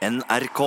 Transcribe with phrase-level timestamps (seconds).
[0.00, 0.60] NRK.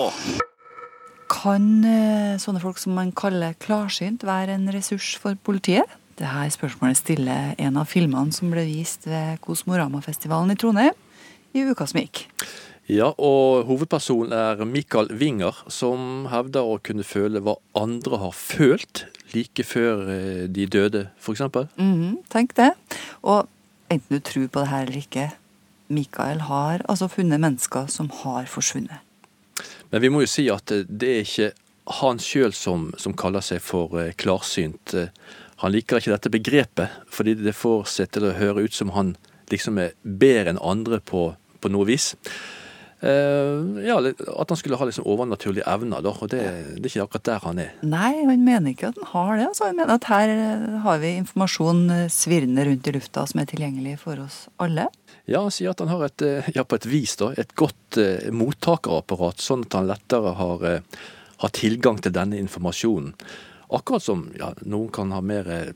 [1.33, 5.89] Kan eh, sånne folk som man kaller klarsynt være en ressurs for politiet?
[6.19, 10.93] Det her spørsmålet stiller en av filmene som ble vist ved Kosmoramafestivalen i Trondheim
[11.57, 12.27] i uka som gikk.
[12.91, 19.07] Ja, og hovedpersonen er Mikael Winger, som hevder å kunne føle hva andre har følt
[19.33, 21.47] like før eh, de døde, f.eks.
[21.79, 22.75] Mhm, tenk det.
[23.25, 23.49] Og
[23.89, 25.31] enten du tror på det her eller ikke,
[25.89, 29.01] Mikael har altså funnet mennesker som har forsvunnet.
[29.93, 31.51] Men vi må jo si at eh, det er ikke
[32.01, 34.95] han sjøl som, som kaller seg for eh, klarsynt.
[34.97, 35.13] Eh,
[35.61, 39.13] Han liker ikke dette begrepet, fordi det får seg til å høre ut som han
[39.53, 41.21] liksom er bedre enn andre på,
[41.61, 42.09] på noe vis.
[43.03, 43.97] Eh, ja,
[44.39, 46.13] At han skulle ha liksom overnaturlige evner, da.
[46.15, 46.41] Og det,
[46.77, 47.71] det er ikke akkurat der han er.
[47.83, 49.47] Nei, han mener ikke at han har det.
[49.49, 49.67] Altså.
[49.67, 53.49] Han mener at her eh, har vi informasjon eh, svirrende rundt i lufta som er
[53.51, 54.87] tilgjengelig for oss alle.
[55.27, 56.23] Ja, han sier at han har et,
[56.55, 61.03] ja, på et vis da, et godt eh, mottakerapparat, sånn at han lettere har, eh,
[61.43, 63.11] har tilgang til denne informasjonen.
[63.73, 65.69] Akkurat som ja, noen kan ha mer eh,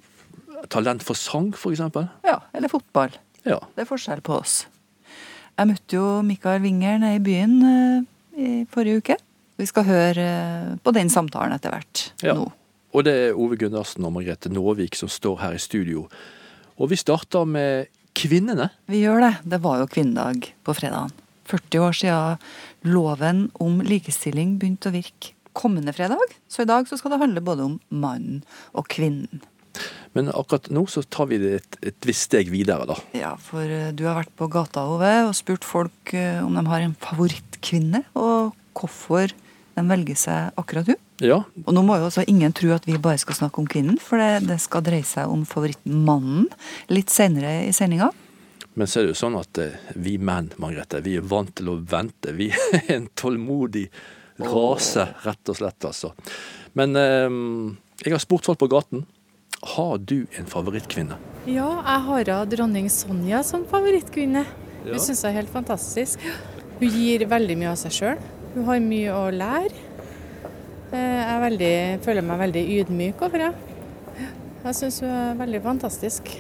[0.72, 1.84] talent for sang, f.eks.
[2.28, 3.16] Ja, eller fotball.
[3.48, 3.60] Ja.
[3.76, 4.62] Det er forskjell på oss.
[5.58, 8.06] Jeg møtte jo Mikael Winger nede i byen eh,
[8.38, 9.16] i forrige uke.
[9.58, 12.36] Vi skal høre eh, på den samtalen etter hvert Ja.
[12.38, 12.52] nå.
[12.96, 16.06] Og det er Ove Gundersen og Margrethe Nåvik som står her i studio.
[16.80, 18.70] Og vi starter med kvinnene.
[18.90, 19.34] Vi gjør det.
[19.54, 21.12] Det var jo kvinnedag på fredagen.
[21.48, 22.38] 40 år siden
[22.94, 26.22] loven om likestilling begynte å virke kommende fredag.
[26.50, 28.42] Så i dag så skal det handle både om mannen
[28.78, 29.42] og kvinnen.
[30.18, 32.96] Men akkurat nå så tar vi det et, et visst steg videre, da.
[33.14, 36.64] Ja, for eh, du har vært på gata, Ove, og spurt folk eh, om de
[36.66, 39.30] har en favorittkvinne, og hvorfor
[39.78, 40.98] de velger seg akkurat hun.
[41.22, 43.98] Ja, Og nå må jo også ingen tro at vi bare skal snakke om kvinnen,
[44.02, 46.46] for det, det skal dreie seg om favorittmannen
[46.94, 48.12] litt senere i sendinga.
[48.78, 51.74] men så er det jo sånn at eh, vi menn, Margrethe, vi er vant til
[51.74, 52.34] å vente.
[52.38, 53.88] Vi er en tålmodig
[54.38, 56.14] rase, rett og slett, altså.
[56.78, 57.30] Men eh,
[58.04, 59.06] jeg har spurt folk på gaten.
[59.64, 61.18] Har du en favorittkvinne?
[61.48, 64.44] Ja, jeg har av dronning Sonja som favorittkvinne.
[64.86, 64.94] Ja.
[64.94, 66.22] Hun syns jeg er helt fantastisk.
[66.80, 68.22] Hun gir veldig mye av seg sjøl.
[68.54, 69.84] Hun har mye å lære.
[70.92, 71.74] Eh, Jeg veldig,
[72.06, 73.74] føler meg veldig ydmyk over henne.
[74.64, 76.32] Jeg syns hun er veldig fantastisk.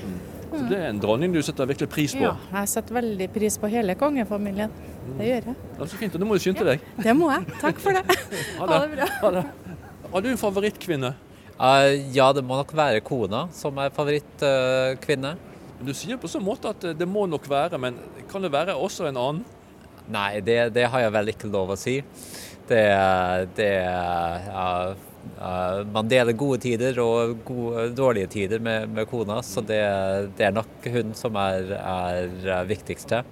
[0.47, 2.23] Så det er en dronning du setter virkelig pris på.
[2.23, 4.71] Ja, jeg setter veldig pris på hele kongefamilien.
[5.17, 5.55] Det gjør jeg.
[5.75, 6.85] Det er så fint, og Nå må du skynde deg.
[7.03, 7.45] Det må jeg.
[7.61, 8.03] Takk for det.
[8.59, 9.07] Ha det bra.
[9.21, 9.43] Ha det.
[10.13, 11.13] Har du en favorittkvinne?
[11.57, 15.33] Eh, ja, det må nok være kona som er favorittkvinne.
[15.81, 17.97] Du sier på sånn måte at det må nok være, men
[18.29, 19.45] kan det være også en annen?
[20.07, 21.99] Nei, det, det har jeg vel ikke lov å si.
[22.67, 22.83] Det,
[23.57, 24.93] det ja,
[25.37, 29.81] ja, Man deler gode tider og gode, dårlige tider med, med kona, så det,
[30.37, 33.23] det er nok hun som er, er viktigste.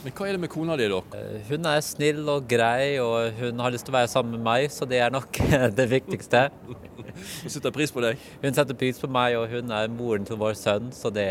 [0.00, 1.00] Men hva er det med kona di, da?
[1.18, 4.44] Eh, Hun er snill og grei, og hun har lyst til å være sammen med
[4.46, 5.40] meg, så det er nok
[5.78, 6.46] det viktigste.
[6.70, 8.22] Hun setter pris på deg?
[8.40, 11.26] Hun setter pris på meg, og hun er moren til vår sønn, så det,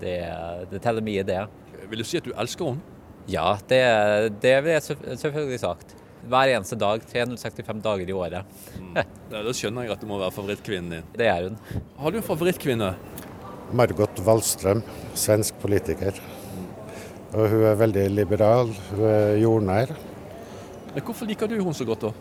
[0.00, 0.16] det,
[0.70, 1.42] det teller mye, det.
[1.90, 2.94] Vil du si at du elsker henne?
[3.28, 3.82] Ja, det,
[4.44, 4.86] det vil jeg
[5.20, 5.92] selvfølgelig sagt.
[6.28, 7.02] Hver eneste dag.
[7.08, 8.56] 365 dager i året.
[8.80, 8.96] mm.
[9.32, 11.10] da skjønner jeg at du må være favorittkvinnen din.
[11.20, 11.56] Det er hun.
[12.00, 12.90] Har du en favorittkvinne?
[13.76, 14.80] Margot Wallström,
[15.16, 16.16] svensk politiker.
[17.34, 19.94] Og hun er veldig liberal, hun er jordnær.
[20.94, 22.12] Hvorfor liker du hun så godt, da?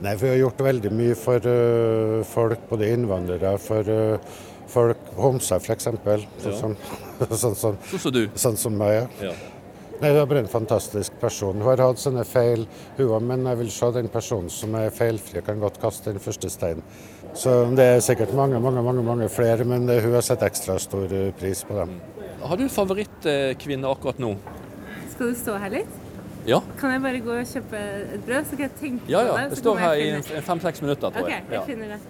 [0.00, 4.40] Nei, hun har gjort veldig mye for uh, folk, både innvandrere, for uh,
[4.70, 5.86] folk, homser f.eks.
[5.86, 6.00] Sånn,
[6.42, 6.56] Ja.
[6.62, 6.76] Sånn,
[7.30, 8.22] sånn, sånn, Sånn som du.
[8.34, 8.96] sånn som meg.
[9.20, 9.30] Ja.
[9.30, 9.38] Ja.
[10.00, 11.58] Nei, Hun er bare en fantastisk person.
[11.60, 12.64] Hun har hatt sånne feil,
[12.96, 16.22] hun òg, men jeg vil se den personen som er feilfri, kan godt kaste den
[16.24, 16.82] første steinen.
[17.36, 21.04] Så det er sikkert mange, mange, mange, mange flere, men hun har satt ekstra stor
[21.12, 21.92] øh, pris på dem.
[22.40, 24.34] Har du en favorittkvinne akkurat nå?
[25.12, 25.98] Skal du stå her litt?
[26.48, 26.62] Ja.
[26.80, 27.80] Kan jeg bare gå og kjøpe
[28.16, 29.34] et brød, så kan jeg tenke Ja, på ja.
[29.42, 29.50] det?
[29.52, 31.44] Det står her i fem-seks minutter, tror jeg.
[31.52, 32.00] jeg finner det.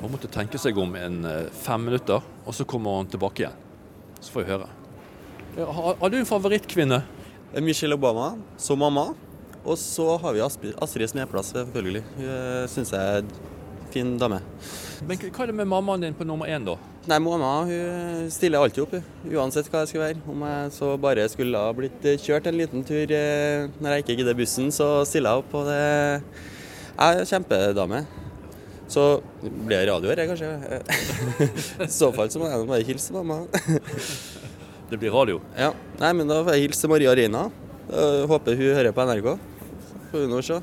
[0.00, 3.60] Hun måtte tenke seg om en eh, fem minutter, og så kommer hun tilbake igjen.
[4.20, 4.70] Så får vi høre.
[5.60, 7.02] Har, har du en favorittkvinne?
[7.62, 9.10] Michelle Obama som mamma.
[9.64, 12.02] Og så har vi Astrid, Astrid Smeplass, selvfølgelig.
[12.18, 13.30] Hun syns jeg er en
[13.94, 14.40] fin dame.
[15.06, 16.74] Men hva er det med mammaen din på nummer én, da?
[17.04, 18.94] Nei, mamma hun stiller alltid opp,
[19.28, 20.20] uansett hva jeg skulle være.
[20.32, 24.04] Om jeg så bare skulle ha blitt eh, kjørt en liten tur eh, når jeg
[24.06, 25.56] ikke gidder bussen, så stiller jeg opp.
[25.60, 25.82] Og det
[26.94, 28.00] jeg er kjempedame.
[28.88, 29.04] Så
[29.42, 30.80] blir det radio her, kanskje.
[31.84, 33.42] I så fall så må jeg bare hilse mamma.
[34.88, 35.38] Det blir radio.
[35.58, 37.46] Ja, Nei, men da får jeg hilse Maria Reina.
[38.30, 39.30] Håper hun hører på NRK.
[39.88, 40.58] Så får vi nå se.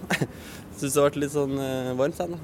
[0.82, 2.38] Syns det ble litt sånn uh, varmt her nå.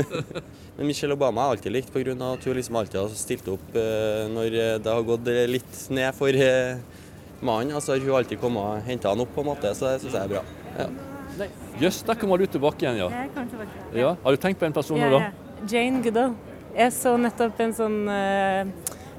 [0.76, 2.12] men Michelle Obama har alltid likt, pga.
[2.12, 6.12] at hun liksom alltid har stilt opp uh, når eh, det har gått litt ned
[6.18, 7.00] for uh,
[7.40, 7.72] mannen.
[7.72, 10.18] Altså har hun alltid kommet og henta han opp, på en måte, så det syns
[10.18, 10.44] jeg er bra.
[10.76, 11.48] Ja.
[11.80, 13.08] Jøss, der kommer du tilbake igjen, ja.
[13.08, 13.88] Jeg kommer tilbake.
[13.96, 14.14] ja.
[14.20, 15.32] Har du tenkt på en person Ja, nå, da?
[15.32, 15.68] ja.
[15.72, 16.36] Jane Goodall.
[16.76, 17.98] Jeg så nettopp en sånn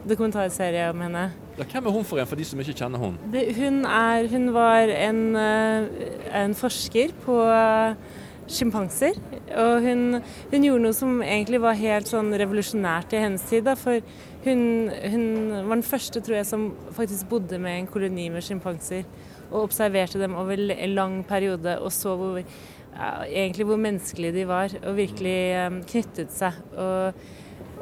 [0.06, 1.30] dokumentarserie om henne.
[1.58, 3.18] Ja, hvem er hun for en, for de som ikke kjenner hun?
[3.34, 5.24] Det, hun, er, hun var en,
[6.42, 7.38] en forsker på
[8.52, 9.18] sjimpanser.
[9.60, 10.20] Og hun,
[10.52, 13.66] hun gjorde noe som egentlig var helt sånn revolusjonært i hennes tid.
[13.68, 14.02] Da, for
[14.46, 15.28] hun, hun
[15.70, 19.06] var den første, tror jeg, som faktisk bodde med en koloni med sjimpanser.
[19.52, 24.50] Og observerte dem over en lang periode og så hvor, ja, egentlig hvor menneskelige de
[24.50, 24.76] var.
[24.84, 26.60] Og virkelig um, knyttet seg.
[26.74, 27.26] Og,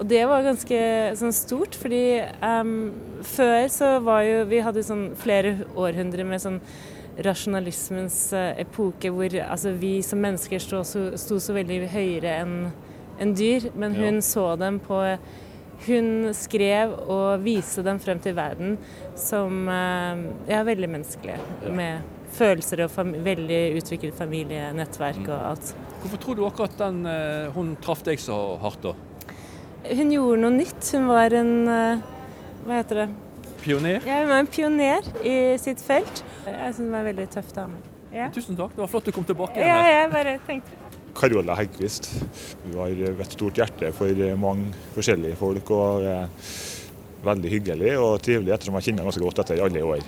[0.02, 0.80] og det var ganske
[1.20, 2.92] sånn stort, fordi um,
[3.28, 6.62] før så var jo Vi hadde sånn flere århundrer med sånn
[7.20, 12.56] rasjonalismens eh, epoke hvor altså, vi som mennesker sto så, sto så veldig høyere enn
[13.22, 13.70] en dyr.
[13.76, 14.06] Men Ja.
[14.08, 15.18] hun så dem på
[15.82, 18.76] Hun skrev og viste dem frem til verden
[19.18, 21.40] som eh, ja, veldig menneskelige.
[21.74, 22.92] Med følelser og
[23.26, 25.72] veldig utviklet familienettverk og alt.
[26.04, 28.94] Hvorfor tror du akkurat den, eh, hun traff deg så hardt, da?
[29.90, 30.86] Hun gjorde noe nytt.
[30.94, 31.52] Hun var en
[32.62, 33.10] Hva heter det?
[33.62, 34.02] Pioner?
[34.08, 36.24] Ja, hun var en pioner i sitt felt.
[36.48, 37.82] Jeg syns hun var en veldig tøff dame.
[38.12, 38.28] Ja.
[38.36, 39.92] Tusen takk, det var flott du kom tilbake Ja, her.
[40.02, 40.80] jeg bare tenkte
[41.16, 42.08] Carola Heggquist.
[42.66, 42.92] Hun har
[43.22, 46.28] et stort hjerte for mange forskjellige folk og er
[47.24, 50.02] veldig hyggelig og trivelig, ettersom jeg kjenner henne ganske godt etter alle år.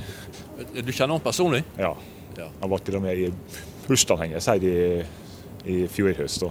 [0.73, 1.63] Du kjenner henne personlig?
[1.77, 1.93] Ja.
[2.39, 2.47] Ja.
[2.63, 3.27] Jeg var til og med i
[3.85, 5.03] bursdagen hennes her i,
[5.69, 6.43] i fjor høst.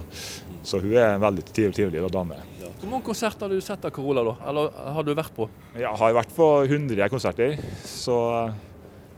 [0.62, 2.36] Så hun er en veldig trivelig, trivelig dame.
[2.82, 4.32] Hvor mange konserter har du sett av Carola, da?
[4.50, 5.46] Eller har du vært på?
[5.78, 7.52] Jeg har vært på 100 konserter,
[7.86, 8.16] så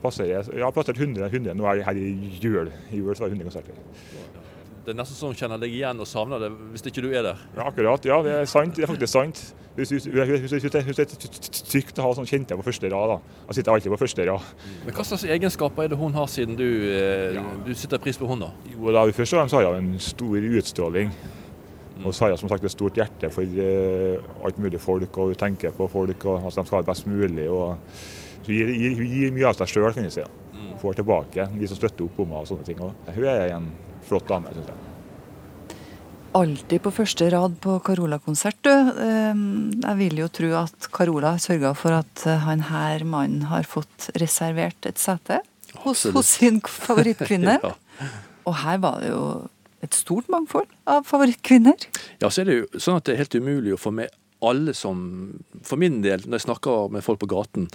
[0.02, 2.10] passer jeg Jeg har plassert 100, 100 nå er her i
[2.42, 2.68] jul.
[2.92, 3.78] I jul så var det 100 konserter.
[4.84, 7.40] Det er nesten sånn kjenner deg igjen og savner det hvis ikke du er der.
[7.56, 8.04] Ja, akkurat.
[8.04, 8.76] Ja, det er sant.
[8.76, 9.40] Det er faktisk sant.
[9.74, 9.84] Hun
[11.00, 11.08] er
[11.72, 13.38] trygt å ha sånn kjente på første rad, da.
[13.48, 14.52] Jeg sitter alltid på første rad.
[14.84, 18.28] Men Hva slags egenskaper er det hun har, siden du, eh, du sitter pris på
[18.28, 18.52] henne?
[18.76, 21.16] Jo, da, Først og fremst har hun en stor utstråling.
[22.02, 25.30] Og så har jeg som sagt et stort hjerte for uh, alt mulig folk, og
[25.30, 27.46] hun tenker på folk og at de skal ha det best mulig.
[27.46, 27.76] og
[28.44, 30.26] Hun gir, gir, gir mye av seg sjøl, kan jeg si.
[30.56, 32.82] Hun får tilbake de som støtter opp om henne og sånne ting.
[32.82, 33.70] Og hun er en
[34.08, 34.90] flott dame, syns jeg.
[36.34, 38.70] Alltid på første rad på Carola-konsert, du.
[38.74, 43.62] Ehm, Jeg vil jo tro at Carola sørga for at eh, han her mannen har
[43.62, 45.38] fått reservert et sete
[45.84, 47.60] hos, hos sin favorittkvinne.
[47.62, 47.70] Ja.
[48.50, 49.22] Og her var det jo
[49.84, 51.88] et stort mangfold av favorittkvinner.
[52.22, 54.12] Ja, så er det jo sånn at det er helt umulig å få med
[54.44, 54.98] alle som
[55.64, 57.70] For min del, når jeg snakker med folk på gaten.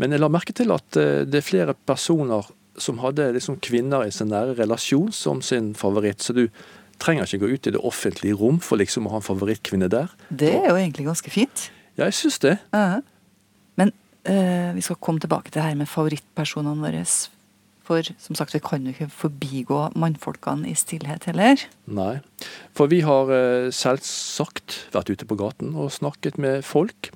[0.00, 2.46] Men jeg la merke til at eh, det er flere personer
[2.80, 6.22] som hadde liksom kvinner i sin nære relasjon som sin favoritt.
[6.22, 6.46] Så du
[7.02, 10.14] trenger ikke gå ut i det offentlige rom for liksom å ha en favorittkvinne der.
[10.30, 11.68] Det er jo egentlig ganske fint.
[11.98, 12.56] Ja, jeg syns det.
[12.74, 13.00] Ja.
[13.78, 13.92] Men
[14.28, 17.04] uh, vi skal komme tilbake til det her med favorittpersonene våre.
[17.88, 21.62] For som sagt, vi kan jo ikke forbigå mannfolkene i stillhet heller.
[21.88, 22.18] Nei.
[22.76, 27.08] For vi har eh, selvsagt vært ute på gaten og snakket med folk.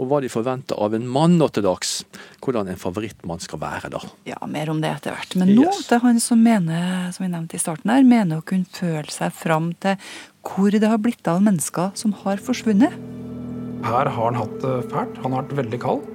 [0.00, 1.98] Og hva de forventer av en mann nå til dags.
[2.44, 4.00] Hvordan en favorittmann skal være, da.
[4.28, 5.34] Ja, mer om det etter hvert.
[5.36, 5.82] Men nå Yes.
[5.90, 9.32] til han som mener, som vi nevnte i starten her, mener å kunne føle seg
[9.36, 9.96] fram til
[10.48, 12.96] hvor det har blitt av mennesker som har forsvunnet.
[13.84, 15.20] Her har han hatt det fælt.
[15.24, 16.08] Han har vært veldig kald.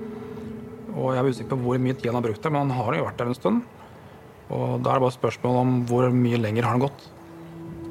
[0.98, 2.98] Og jeg er usikker på hvor mye tid han har brukt der, men han har
[2.98, 3.62] jo vært der en stund.
[4.54, 7.08] Og da er det bare spørsmål om hvor mye lenger har den gått.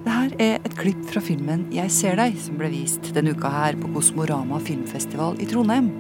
[0.07, 3.51] Det her er et klipp fra filmen 'Jeg ser deg', som ble vist denne uka
[3.51, 5.91] her på Kosmorama filmfestival i Trondheim.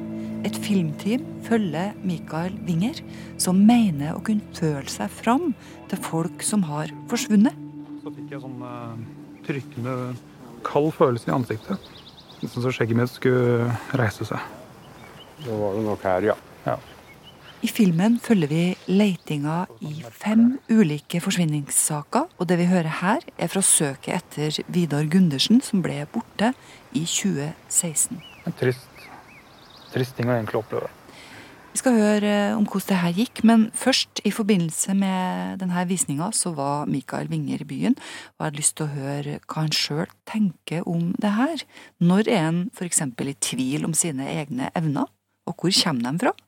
[0.47, 3.01] Et filmteam følger Mikael Winger,
[3.37, 5.55] som mener å kunne føle seg fram
[5.91, 7.55] til folk som har forsvunnet.
[8.05, 8.95] Så fikk jeg sånn uh,
[9.47, 10.15] trykkende,
[10.63, 11.91] kald følelse i ansiktet.
[12.43, 14.39] Nesten så skjegget mitt skulle reise seg.
[15.43, 16.37] Da var det nok her, ja.
[16.65, 16.79] ja.
[17.67, 23.51] I filmen følger vi leitinga i fem ulike forsvinningssaker, og det vi hører her, er
[23.51, 26.53] fra søket etter Vidar Gundersen, som ble borte
[26.95, 28.21] i 2016.
[28.47, 29.03] En trist,
[29.91, 30.93] trist ting å egentlig oppleve.
[31.73, 35.89] Vi skal høre eh, om hvordan det her gikk, men først, i forbindelse med denne
[35.91, 39.67] visninga, så var Mikael Winger i byen, og jeg hadde lyst til å høre hva
[39.67, 41.67] han sjøl tenker om det her.
[41.99, 43.03] Når er han f.eks.
[43.11, 45.11] i tvil om sine egne evner,
[45.51, 46.39] og hvor kommer de fra?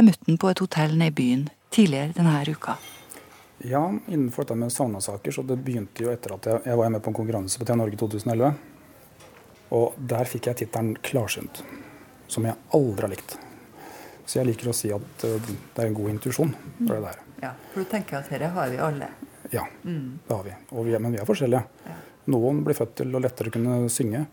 [0.00, 1.40] Jeg møtte han på et hotell nede i byen
[1.76, 2.78] tidligere denne uka.
[3.68, 7.02] Ja, innenfor dette med savna-saker, så det begynte jo etter at jeg, jeg var med
[7.04, 8.54] på en konkurranse på TV Norge 2011.
[9.76, 11.60] Og der fikk jeg tittelen 'Klarsynt',
[12.32, 13.36] som jeg aldri har likt.
[14.24, 17.20] Så jeg liker å si at eh, det er en god intuisjon for det der.
[17.44, 19.10] Ja, for du tenker at dette har vi alle.
[19.52, 20.56] Ja, det har vi.
[20.88, 21.92] Vi men vi er forskjellige.
[22.32, 24.24] Noen blir født til å lettere kunne synge.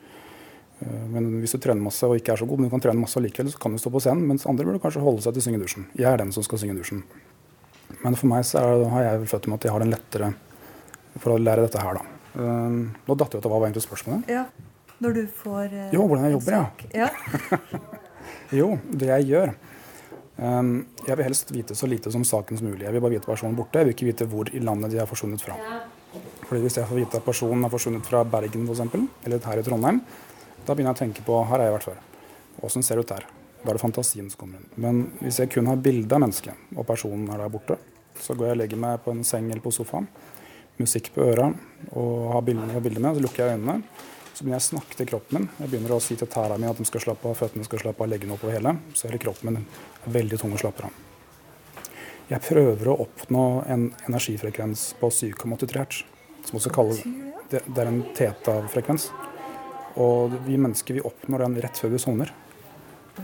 [0.79, 3.01] Eh, Men hvis du trener masse og ikke er så god, men du kan trene
[3.01, 4.27] masse likevel, så kan du stå på scenen.
[4.29, 5.87] Mens andre burde kanskje holde seg til å synge i dusjen.
[5.97, 7.03] Jeg er den som skal synge i dusjen.
[8.03, 10.33] Men for meg så er, har jeg vel født med at jeg har den lettere
[11.17, 12.13] for å lære dette her, da.
[12.37, 14.27] Um, nå datt jeg ut av hva var egentlig spørsmålet?
[14.29, 14.43] Ja,
[15.01, 16.57] Når du får uh, Jo, hvordan jeg jobber,
[16.93, 17.07] ja.
[18.59, 19.53] jo, det jeg gjør
[20.37, 20.69] um,
[21.07, 22.83] Jeg vil helst vite så lite som saken som mulig.
[22.85, 23.81] Jeg vil bare vite personen borte.
[23.81, 25.57] Jeg vil ikke vite hvor i landet de har forsvunnet fra.
[26.45, 28.85] Fordi Hvis jeg får vite at personen har forsvunnet fra Bergen f.eks.,
[29.25, 30.03] eller her i Trondheim,
[30.67, 31.99] da begynner jeg å tenke på her har jeg vært før.
[32.67, 33.27] Åssen ser det ut der?
[33.63, 34.71] Da er det fantasien som kommer inn.
[34.75, 37.79] Men hvis jeg kun har bilde av mennesket, og personen er der borte,
[38.21, 40.09] så går jeg og legger meg på en seng eller på sofaen
[40.77, 41.47] musikk på øra
[41.97, 43.81] og har bilder, bilder med, så lukker jeg øynene.
[44.33, 45.47] Så begynner jeg å snakke til kroppen min.
[45.57, 48.03] Jeg begynner å si til tæra mi at de skal slappe av, føttene skal slappe
[48.05, 48.75] av, leggene oppover hele.
[48.93, 50.99] Så hele kroppen min er veldig tung og slapper av.
[52.27, 56.03] Jeg prøver å oppnå en energifrekvens på 7,83 hertz,
[56.45, 57.01] som også kalles
[57.49, 59.07] det, det er en teta-frekvens.
[59.97, 62.33] Og vi mennesker vi oppnår den rett før vi sovner.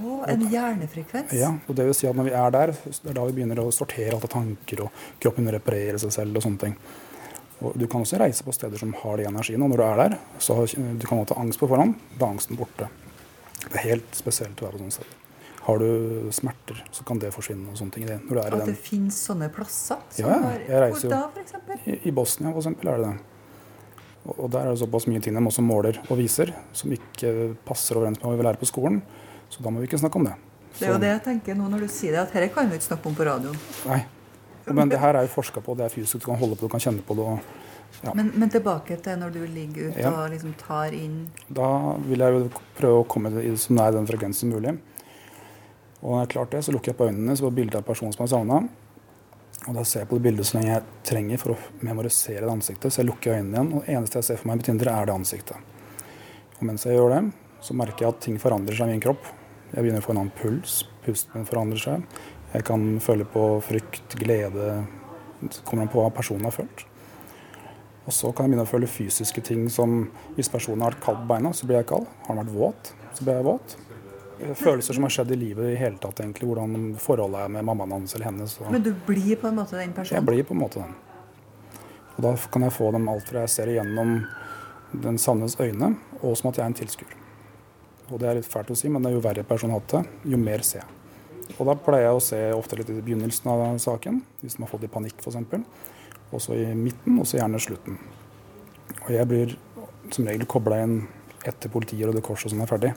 [0.02, 1.34] Oh, en hjernefrekvens?
[1.38, 3.62] Ja, og det vil si at når vi er der, det er da vi begynner
[3.62, 6.78] å sortere alle tanker, og kroppen reparerer seg selv og sånne ting.
[7.64, 9.64] Og du kan også reise på steder som har de energiene.
[9.64, 11.94] Og når du er der, så du kan du ha angst på forhånd.
[12.18, 12.90] Da er angsten borte.
[13.64, 15.20] Det er helt spesielt å være på sånne steder.
[15.64, 17.70] Har du smerter, så kan det forsvinne.
[17.72, 18.10] og sånne ting.
[18.10, 20.02] Når du er At det finnes sånne plasser?
[20.12, 21.14] Som ja, jeg reiser jo.
[21.14, 23.33] Da, I, I Bosnia for eksempel, er det det.
[24.24, 28.00] Og, der er det såpass mye ting de også måler og viser som ikke passer
[28.00, 29.02] overens med hva vi vil lære på skolen.
[29.52, 30.38] Så da må vi ikke snakke om det.
[30.78, 32.80] Det er jo det jeg tenker nå når du sier det, at dette kan vi
[32.80, 33.58] ikke snakke om på radioen.
[33.90, 34.00] Nei,
[34.72, 36.74] men det her er jo forska på, det er fysisk, du kan holde på, du
[36.74, 37.28] kan kjenne på det.
[37.28, 38.14] Og, ja.
[38.16, 40.14] men, men, tilbake til når du ligger ute ja.
[40.16, 41.68] og liksom tar inn Da
[42.08, 42.48] vil jeg jo
[42.80, 44.78] prøve å komme så nær den frekvensen som mulig.
[46.00, 47.86] Og når jeg har klart det, så lukker jeg på øynene, så får bilde av
[47.88, 48.64] personen som er savna.
[49.64, 52.52] Og da ser jeg på det bildet så lenge jeg trenger for å memorisere det
[52.52, 52.92] ansiktet.
[52.92, 55.08] Så jeg lukker øynene igjen, og det eneste jeg ser for meg på Tinder, er
[55.08, 55.72] det ansiktet.
[56.58, 57.22] Og mens jeg gjør det,
[57.64, 59.30] så merker jeg at ting forandrer seg i min kropp.
[59.72, 62.04] Jeg begynner å få en annen puls, pusten min forandrer seg.
[62.54, 64.76] Jeg kan føle på frykt, glede.
[65.42, 66.84] Det kommer an på hva personen har følt.
[68.04, 70.04] Og så kan jeg begynne å føle fysiske ting som
[70.36, 72.10] hvis personen har vært kald på beina, så blir jeg kald.
[72.26, 73.78] Har han vært våt, så blir jeg våt.
[74.58, 76.48] Følelser som har skjedd i livet i hele tatt, egentlig.
[76.50, 78.56] Hvordan forholdet er med mammaen hans eller hennes.
[78.74, 80.20] Men du blir på en måte den personen?
[80.20, 80.96] Jeg blir på en måte den.
[82.16, 84.18] Og da kan jeg få dem alt fra jeg ser igjennom
[85.04, 87.16] den sannes øyne, og som at jeg er en tilskuer.
[88.12, 90.38] Og det er litt fælt å si, men jo verre personen har hatt det, jo
[90.38, 91.00] mer ser jeg.
[91.58, 94.70] Og da pleier jeg å se ofte litt i begynnelsen av saken, hvis de har
[94.72, 95.40] fått i panikk f.eks.
[96.34, 97.98] Og så i midten, og så gjerne slutten.
[99.04, 99.58] Og jeg blir
[100.14, 100.96] som regel kobla inn
[101.44, 102.94] etter politiet og Røde Kors og sånn er ferdig.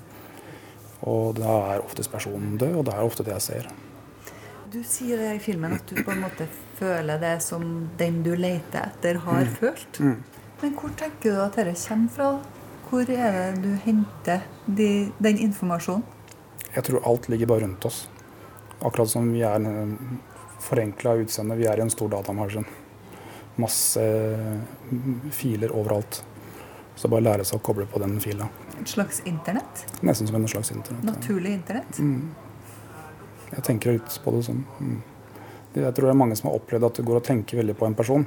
[1.05, 3.69] Og da er oftest personen død, og det er ofte det jeg ser.
[4.73, 6.49] Du sier det i filmen at du på en måte
[6.79, 7.65] føler det som
[8.01, 9.55] den du leter etter, har mm.
[9.61, 10.01] følt.
[10.01, 10.19] Mm.
[10.63, 12.31] Men hvor tenker du at dette kommer fra?
[12.87, 14.91] Hvor er det du henter de,
[15.23, 16.05] den informasjonen?
[16.77, 18.03] Jeg tror alt ligger bare rundt oss.
[18.85, 19.65] Akkurat som vi er
[20.61, 21.57] forenkla utseende.
[21.57, 22.67] Vi er i en stor datamaskin.
[23.57, 24.03] Masse
[25.33, 26.21] filer overalt.
[26.97, 28.49] Så bare lære seg å koble på den fila.
[28.81, 29.85] Et slags internett?
[30.01, 31.05] Nesten som en slags internett.
[31.05, 31.99] Naturlig internett?
[32.01, 32.31] Mm.
[33.51, 34.63] Jeg tenker litt på det sånn.
[34.81, 34.97] Mm.
[35.77, 37.89] Jeg tror det er mange som har opplevd at du går og tenker veldig på
[37.89, 38.25] en person.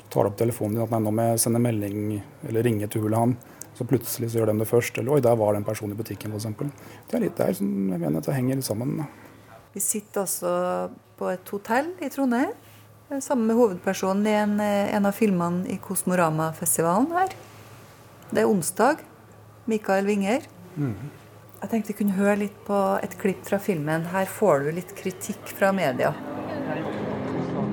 [0.00, 2.00] Du tar opp telefonen din at nei, nå må jeg sende melding
[2.50, 3.36] eller ringe til han.
[3.78, 4.98] Så plutselig så gjør de det først.
[4.98, 6.48] Eller oi, der var det en person i butikken f.eks.
[7.06, 8.96] Det er litt der som jeg mener at det henger litt sammen.
[8.98, 9.06] Da.
[9.70, 10.50] Vi sitter altså
[11.16, 12.50] på et hotell i Trondheim
[13.22, 17.32] sammen med hovedpersonen i en, en av filmene i Kosmorama-festivalen her.
[18.30, 19.02] Det er onsdag.
[19.70, 20.44] Mikael Winger.
[20.76, 20.94] Mm.
[21.60, 24.06] Jeg tenkte vi kunne høre litt på et klipp fra filmen.
[24.12, 26.12] Her får du litt kritikk fra media.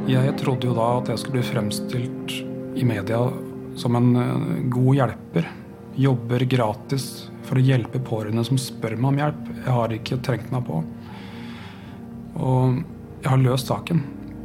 [0.09, 2.35] Jeg trodde jo da at jeg skulle bli fremstilt
[2.79, 3.21] i media
[3.77, 5.49] som en eh, god hjelper.
[5.97, 7.07] Jobber gratis
[7.47, 9.49] for å hjelpe pårørende som spør meg om hjelp.
[9.61, 10.81] Jeg har ikke trengt meg på.
[12.37, 12.79] Og
[13.21, 14.01] jeg har løst saken.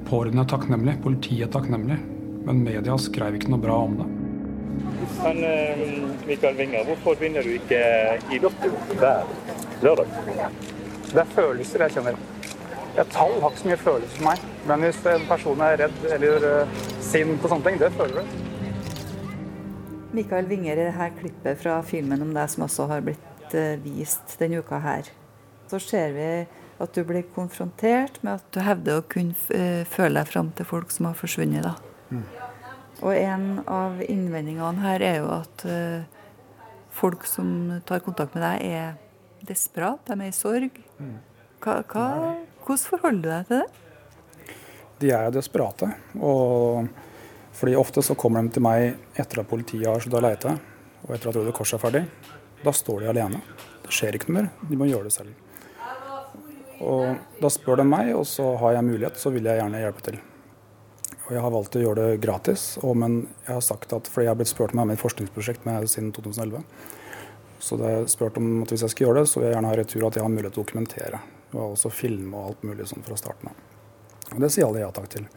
[0.09, 1.99] Pårørende er takknemlig, politiet er takknemlig.
[2.47, 4.11] Men media skrev ikke noe bra om det.
[5.23, 5.83] Men eh,
[6.27, 7.81] Mikael Winger, hvorfor vinner du ikke
[8.33, 9.27] i Lotto hver
[9.83, 10.07] lørdag?
[11.13, 12.19] Det er følelser jeg kjenner.
[12.97, 14.47] Ja, tall har ikke så mye følelser for meg.
[14.69, 18.41] Men hvis en person er redd eller uh, sint på sånne ting, det føler du.
[20.13, 24.61] Mikael Winger i dette klippet fra filmen om deg som også har blitt vist denne
[24.61, 25.09] uka her.
[25.69, 26.29] Så ser vi
[26.83, 30.69] at du blir konfrontert med at du hevder å kunne eh, føle deg fram til
[30.69, 31.69] folk som har forsvunnet.
[31.69, 31.77] da.
[32.11, 32.42] Mm.
[33.01, 36.05] Og en av innvendingene her er jo at uh,
[36.93, 40.77] folk som tar kontakt med deg, er desperat, de er i sorg.
[41.01, 41.17] Mm.
[41.63, 42.05] Hva, hva,
[42.63, 44.59] hvordan forholder du deg til det?
[45.03, 45.89] De er desperate.
[46.21, 46.87] Og
[47.53, 50.57] fordi ofte så kommer de til meg etter at politiet har sluttet å leite,
[51.03, 52.05] og etter at Røde Kors er ferdig.
[52.63, 53.41] Da står de alene.
[53.83, 54.53] Det skjer ikke noe mer.
[54.69, 55.39] De må gjøre det selv.
[56.83, 60.07] Og da spør de meg, og så har jeg mulighet, så vil jeg gjerne hjelpe
[60.07, 60.19] til.
[61.27, 64.27] Og jeg har valgt å gjøre det gratis, og, men jeg har sagt at, fordi
[64.27, 66.65] jeg har blitt spurt om å være med et forskningsprosjekt med siden 2011.
[67.63, 69.71] Så det er spurt om at hvis jeg skal gjøre det, så vil jeg gjerne
[69.71, 71.21] ha retur at jeg har mulighet til å dokumentere.
[71.53, 73.61] Og også filme og alt mulig sånn fra starten av.
[74.33, 75.29] Og det sier alle ja takk til.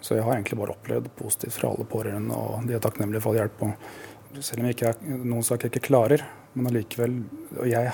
[0.00, 3.34] Så jeg har egentlig bare opplevd positivt fra alle pårørende, og de er takknemlige for
[3.34, 3.64] all hjelp.
[3.66, 6.22] Og selv om ikke er noen saker jeg ikke klarer,
[6.54, 7.18] men allikevel
[7.58, 7.90] Og jeg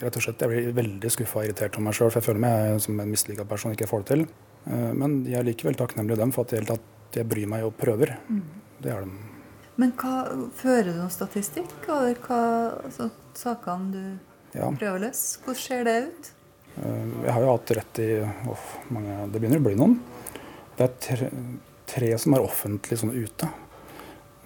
[0.00, 2.42] rett og slett, jeg blir veldig skuffa og irritert over meg sjøl, for jeg føler
[2.44, 4.24] meg som en mislykka person ikke får det til.
[4.66, 7.74] Eh, men jeg er likevel takknemlig dem for at, jeg, at jeg bryr meg og
[7.78, 8.16] prøver.
[8.28, 8.44] Mm.
[8.84, 9.18] Det er de.
[9.80, 10.14] Men hva,
[10.54, 12.40] fører du noen statistikk over hva
[12.84, 14.04] altså, sakene du
[14.54, 14.70] ja.
[14.70, 15.42] prøver å løse?
[15.42, 16.32] Hvordan ser det ut?
[16.78, 19.98] Eh, jeg har jo hatt rett i oh, mange, Det begynner å bli noen.
[20.74, 21.30] Det er tre,
[21.90, 23.50] tre som er offentlig sånn ute.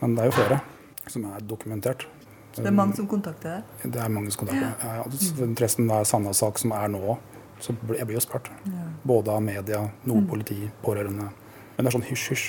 [0.00, 0.62] Men det er jo flere
[1.08, 2.06] som er dokumentert.
[2.52, 3.90] Så Det er mange som kontakter deg?
[3.92, 4.82] Det er mange som kontakter meg.
[4.82, 5.48] Ja.
[5.62, 7.16] Resten er Sanna-sak som er nå.
[7.60, 8.50] Så jeg blir jo spurt.
[8.66, 8.86] Ja.
[9.08, 10.28] Både av media, noe mm.
[10.30, 11.28] politi, pårørende.
[11.76, 12.48] Men det er sånn hysj-hysj.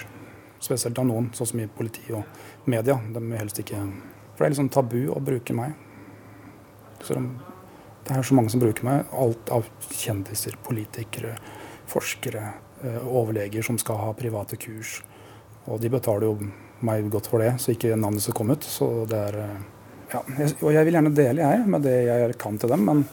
[0.60, 2.98] Spesielt av noen, sånn som i politi og media.
[3.14, 3.80] De vil helst ikke
[4.36, 5.74] For det er liksom tabu å bruke meg.
[7.04, 7.24] Så de,
[8.08, 9.08] det er så mange som bruker meg.
[9.16, 11.36] Alt av kjendiser, politikere,
[11.90, 12.46] forskere,
[12.84, 15.00] eh, overleger som skal ha private kurs.
[15.68, 16.52] Og de betaler jo
[16.86, 18.68] meg godt for det, så ikke navnet skal komme ut.
[18.68, 19.60] Så det er eh,
[20.10, 23.04] ja, og jeg vil gjerne dele jeg, med det jeg kan til dem, men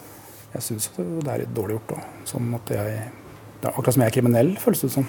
[0.56, 1.92] jeg syns det er litt dårlig gjort.
[1.94, 2.26] Da.
[2.32, 3.00] Sånn at jeg,
[3.60, 5.06] det er akkurat som jeg er kriminell, føles det som.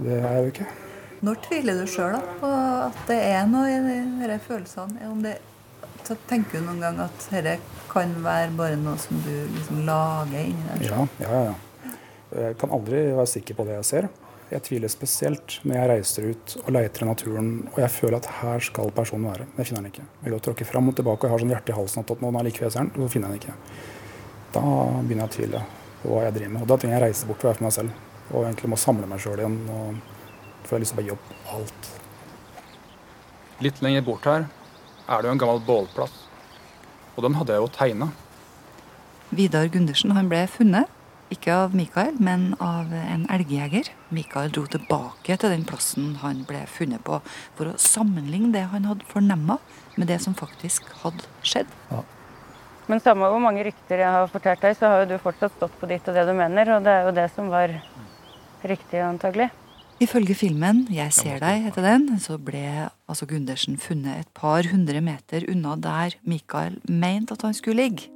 [0.00, 0.68] Det er jeg jo ikke.
[1.20, 5.10] Når tviler du sjøl på at det er noe i disse følelsene?
[5.10, 5.34] Om det,
[6.06, 7.58] så tenker du noen gang at dette
[7.90, 10.86] kan være bare noe som du liksom lager inni deg?
[10.88, 11.92] Ja, ja, ja.
[12.30, 14.10] Jeg kan aldri være sikker på det jeg ser.
[14.50, 18.28] Jeg tviler spesielt når jeg reiser ut og leter i naturen og jeg føler at
[18.40, 19.46] her skal personen være.
[19.58, 20.06] Jeg finner den ikke.
[20.22, 22.22] Jeg går og tråkker fram og tilbake og jeg har sånn hjerte i halsen at
[22.24, 23.89] nå er like ved den, og så finner jeg den ikke.
[24.54, 25.64] Da begynner jeg å tvile
[26.00, 26.62] på hva jeg driver med.
[26.64, 28.06] Og da trenger jeg å reise bort og være for meg selv.
[28.30, 29.58] Og egentlig må samle meg sjøl igjen.
[29.74, 31.90] Og for jeg lyst til å bare gi opp alt.
[33.60, 34.46] Litt lenger bort her
[35.10, 36.14] er det jo en gammel bålplass.
[37.16, 38.10] Og den hadde jeg jo tegna.
[39.30, 40.96] Vidar Gundersen han ble funnet
[41.30, 43.92] ikke av Mikael, men av en elgjeger.
[44.10, 47.20] Mikael dro tilbake til den plassen han ble funnet på,
[47.58, 49.60] for å sammenligne det han hadde fornemma,
[49.94, 51.70] med det som faktisk hadde skjedd.
[51.92, 52.02] Ja.
[52.90, 55.74] Men samme hvor mange rykter jeg har fortalt deg, så har jo du fortsatt stått
[55.78, 57.74] på ditt og det du mener, og det er jo det som var
[58.66, 59.50] riktig, antagelig.
[60.00, 65.00] Ifølge filmen 'Jeg ser deg', heter den, så ble altså Gundersen funnet et par hundre
[65.00, 68.08] meter unna der Mikael mente at han skulle ligge.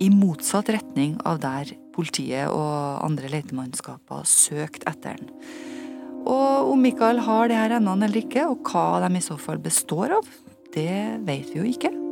[0.00, 5.28] I motsatt retning av der politiet og andre letemannskaper søkt etter den.
[6.26, 9.58] Og om Mikael har de her endene eller ikke, og hva de i så fall
[9.58, 10.24] består av,
[10.72, 12.05] det vet vi jo ikke.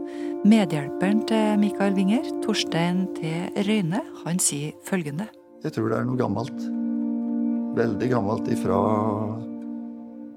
[0.45, 3.31] Medhjelperen til Mikael Winger, Torstein T.
[3.65, 5.25] Røyne, han sier følgende.
[5.65, 6.67] Jeg tror det er noe gammelt.
[7.79, 8.77] Veldig gammelt ifra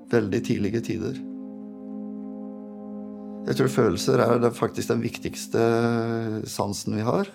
[0.08, 1.20] veldig tidlige tider.
[3.52, 5.67] Jeg tror følelser er faktisk den viktigste
[6.56, 7.28] sansen vi har.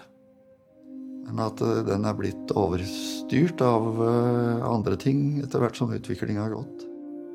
[1.28, 6.48] Men at eh, den er blitt overstyrt av eh, andre ting etter hvert som utviklinga
[6.48, 6.86] har gått.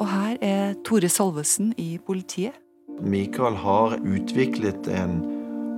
[0.02, 2.58] Og her er Tore Salvesen i politiet.
[3.02, 5.20] Mikael har utviklet en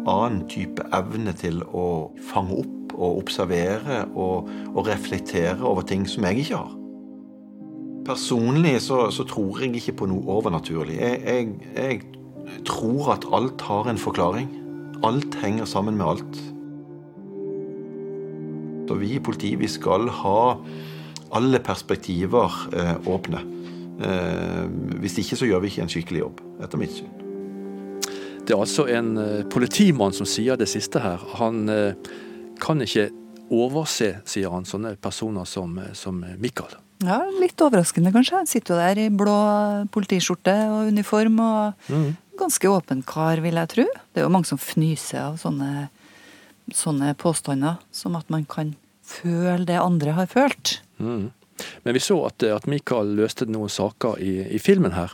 [0.08, 6.26] annen type evne til å fange opp og observere og, og reflektere over ting som
[6.28, 6.76] jeg ikke har.
[8.10, 10.98] Personlig så, så tror jeg ikke på noe overnaturlig.
[10.98, 11.52] Jeg, jeg,
[12.48, 14.50] jeg tror at alt har en forklaring.
[15.06, 16.40] Alt henger sammen med alt.
[18.90, 20.42] Så vi i politiet vi skal ha
[21.38, 23.44] alle perspektiver eh, åpne.
[24.00, 24.66] Eh,
[25.04, 27.10] hvis ikke så gjør vi ikke en skikkelig jobb, etter mitt syn.
[28.48, 31.24] Det er altså en eh, politimann som sier det siste her.
[31.42, 32.12] Han eh,
[32.64, 33.10] kan ikke
[33.50, 36.78] overse, sier han, sånne personer som, som Mikael.
[37.04, 38.42] Ja, Litt overraskende, kanskje.
[38.42, 39.38] Han sitter jo der i blå
[39.94, 42.10] politiskjorte og uniform og mm.
[42.42, 43.88] ganske åpen kar, vil jeg tro.
[44.12, 45.88] Det er jo mange som fnyser av sånne
[46.76, 48.74] sånne påstander som at man kan
[49.06, 50.80] føle det andre har følt.
[51.02, 51.30] Mm.
[51.84, 55.14] Men vi så at, at Mikael løste noen saker i, i, filmen her.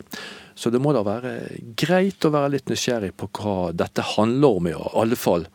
[0.55, 1.35] Så det må da være
[1.77, 5.47] greit å være litt nysgjerrig på hva dette handler om, i alle fall.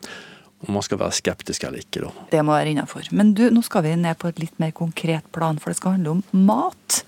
[0.61, 2.27] Om man skal være skeptisk eller ikke, da.
[2.35, 3.07] Det må være innafor.
[3.17, 5.97] Men du, nå skal vi ned på et litt mer konkret plan, for det skal
[5.97, 7.01] handle om mat.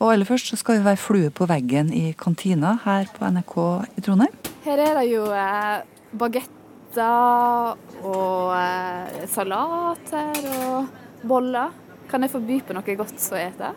[0.00, 3.56] Og aller først så skal vi være flue på veggen i kantina her på NRK
[4.00, 4.38] i Trondheim.
[4.64, 5.82] Her er det jo eh,
[6.16, 11.76] bagetter og eh, salater og boller.
[12.10, 13.70] Kan jeg få by på noe godt å ete?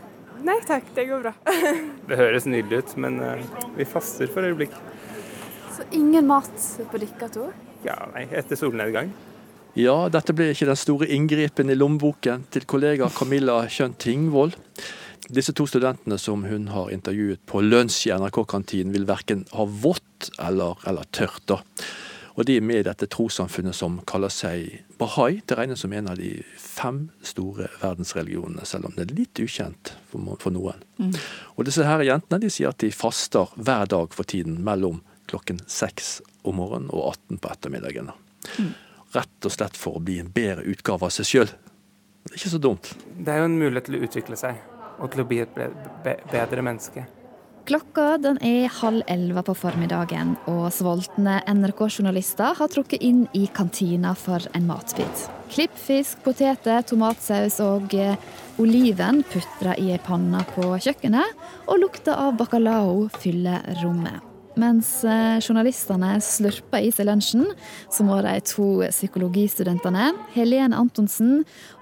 [0.43, 1.33] Nei takk, det går bra.
[2.09, 3.43] det høres nydelig ut, men eh,
[3.77, 4.73] vi faster for øyeblikk.
[5.75, 6.49] Så ingen mat
[6.89, 7.51] på dere to?
[7.85, 9.13] Ja, nei, etter solnedgang.
[9.77, 14.57] Ja, dette blir ikke den store inngripen i lommeboken til kollega Camilla Kjønn Tingvold.
[15.33, 20.33] Disse to studentene som hun har intervjuet på lunsj i NRK-kantinen, vil verken ha vått
[20.41, 21.45] eller, eller tørt.
[21.49, 21.61] da.
[22.33, 25.43] Og de er med i dette trossamfunnet som kaller seg bahai.
[25.45, 29.93] Det regnes som en av de fem store verdensreligionene, selv om det er litt ukjent
[30.09, 30.81] for, noen.
[30.97, 31.13] Mm.
[31.57, 35.61] Og disse her jentene de sier at de faster hver dag for tiden mellom klokken
[35.69, 38.09] seks om morgenen og 18 på ettermiddagen.
[38.57, 38.73] Mm.
[39.13, 41.53] Rett og slett for å bli en bedre utgave av seg sjøl.
[42.23, 42.95] Det er ikke så dumt.
[43.13, 44.57] Det er jo en mulighet til å utvikle seg
[44.97, 47.05] og til å bli et bedre menneske.
[47.63, 54.11] Klokka den er halv elleve på formiddagen, og sultne NRK-journalister har trukket inn i kantina
[54.19, 55.23] for en matbit.
[55.53, 58.19] Klippfisk, poteter, tomatsaus og eh,
[58.59, 64.19] oliven putrer i ei panne på kjøkkenet, og lukta av bacalao fyller rommet.
[64.59, 67.47] Mens eh, journalistene slurper i seg lunsjen,
[67.89, 71.41] så må de to psykologistudentene, Helene Antonsen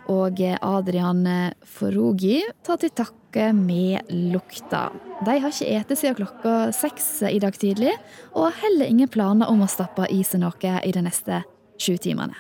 [0.10, 1.26] og Adrian
[1.68, 4.90] Forogi, ta til takke med lukta.
[5.26, 7.94] De har ikke ete siden klokka seks i dag tidlig,
[8.34, 11.44] og har heller ingen planer om å stappe i seg noe i de neste
[11.82, 12.36] sju timene.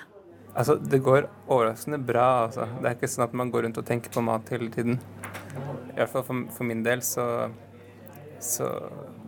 [0.55, 2.45] Altså, Det går overraskende bra.
[2.45, 2.67] altså.
[2.81, 4.99] Det er ikke sånn at man går rundt og tenker på mat hele tiden.
[5.93, 7.51] I hvert fall for, for min del så,
[8.39, 8.67] så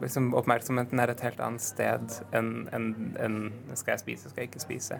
[0.01, 3.37] liksom oppmerksomheten er et helt annet sted enn en, en,
[3.73, 4.99] skal jeg spise, skal jeg ikke spise.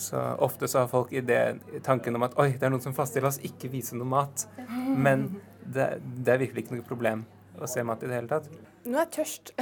[0.00, 1.40] Så ofte så har folk i det,
[1.86, 4.46] tanken om at oi, det er noen som faster, la oss ikke vise noe mat.
[4.70, 5.28] Men
[5.60, 7.26] det, det er virkelig ikke noe problem
[7.60, 8.48] å se mat i det hele tatt.
[8.88, 9.52] Nå er jeg tørst.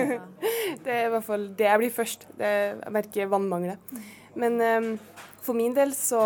[0.84, 2.26] det er i hvert fall det jeg blir først.
[2.38, 4.00] Det, jeg merker vannmangelen.
[4.40, 4.88] Men um,
[5.44, 6.24] for min del så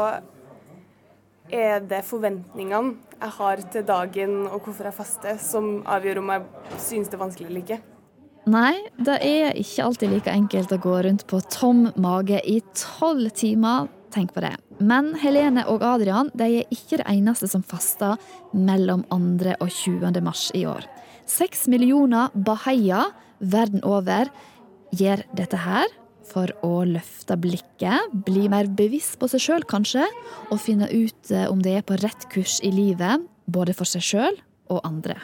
[1.52, 6.78] er det forventningene jeg har til dagen og hvorfor jeg faster, som avgjør om jeg
[6.83, 7.80] synes det er vanskelig eller ikke.
[8.44, 13.30] Nei, det er ikke alltid like enkelt å gå rundt på tom mage i tolv
[13.33, 13.88] timer.
[14.12, 14.52] Tenk på det.
[14.85, 18.20] Men Helene og Adrian de er ikke det eneste som faster
[18.52, 19.57] mellom 2.
[19.57, 20.20] og 20.
[20.22, 20.85] mars i år.
[21.24, 24.28] Seks millioner bahaier verden over
[24.94, 25.88] gjør dette her
[26.28, 30.07] for å løfte blikket, bli mer bevisst på seg sjøl kanskje,
[30.52, 34.04] og finne ut eh, om de er på rett kurs i livet, både for seg
[34.04, 34.40] sjøl
[34.72, 35.18] og andre.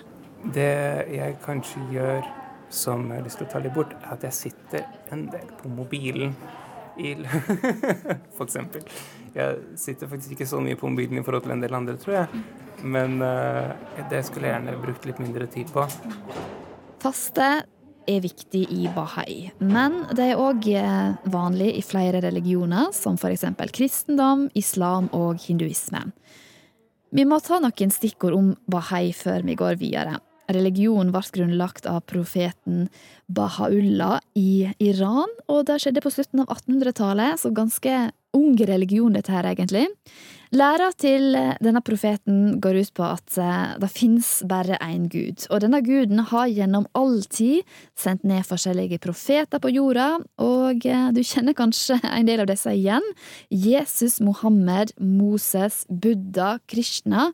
[0.53, 0.73] Det
[1.13, 2.29] jeg kanskje gjør
[2.71, 5.55] som jeg har lyst til å ta litt bort, er at jeg sitter en del
[5.61, 6.35] på mobilen.
[8.37, 8.83] for eksempel.
[9.33, 12.17] Jeg sitter faktisk ikke så mye på mobilen i forhold til en del andre, tror
[12.19, 12.43] jeg.
[12.85, 13.73] Men uh,
[14.11, 15.87] det skulle jeg gjerne brukt litt mindre tid på.
[17.01, 17.51] Faste
[18.11, 23.45] er viktig i bahai, men det er òg eh, vanlig i flere religioner, som f.eks.
[23.77, 26.03] kristendom, islam og hinduisme.
[27.15, 30.19] Vi må ta noen stikkord om bahai før vi går videre.
[30.57, 32.89] Religionen ble grunnlagt av profeten
[33.31, 39.33] Baha'ullah i Iran, og det skjedde på slutten av 1800-tallet, så ganske ung religion dette
[39.33, 39.89] her, egentlig.
[40.55, 45.63] Læra til denne profeten går ut på at eh, det fins bare én gud, og
[45.63, 47.63] denne guden har gjennom all tid
[47.99, 50.09] sendt ned forskjellige profeter på jorda,
[50.43, 53.07] og eh, du kjenner kanskje en del av disse igjen.
[53.51, 57.31] Jesus, Mohammed, Moses, Buddha, Krishna,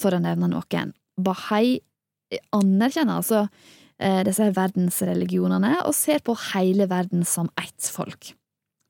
[0.00, 0.94] for å nevne noen.
[1.20, 1.78] Bahai
[2.56, 8.34] anerkjenner altså eh, disse verdensreligionene og ser på hele verden som ett folk.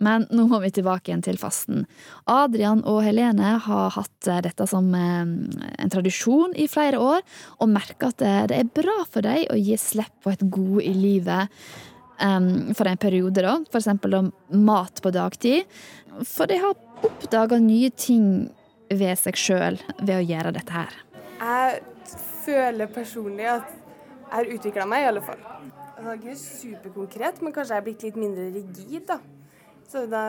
[0.01, 1.83] Men nå må vi tilbake igjen til fasten.
[2.31, 7.21] Adrian og Helene har hatt eh, dette som eh, en tradisjon i flere år,
[7.61, 10.97] og merker at det er bra for dem å gi slipp på et gode i
[10.97, 11.63] livet
[12.21, 13.55] for en periode, da.
[13.73, 14.13] For eksempel
[14.53, 15.65] mat på dagtid.
[16.29, 18.27] For de har oppdaga nye ting
[18.91, 20.99] ved seg sjøl ved å gjøre dette her.
[21.41, 21.81] Jeg
[22.45, 25.41] føler personlig at jeg har utvikla meg, i alle fall.
[26.01, 29.19] Det er ikke superkonkret, men kanskje jeg er blitt litt mindre rigid, da.
[29.91, 30.23] Så da,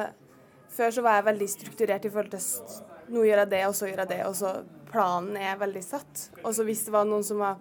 [0.74, 3.90] før så var jeg veldig strukturert i forhold til nå gjør jeg det, og så
[3.90, 4.52] gjør jeg det, og så
[4.92, 6.26] planen er veldig satt.
[6.44, 7.60] Og så hvis det var noen som var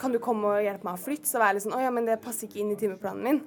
[0.00, 1.28] Kan du komme og hjelpe meg å flytte?
[1.28, 3.40] Så var jeg litt sånn Å ja, men det passer ikke inn i timeplanen min.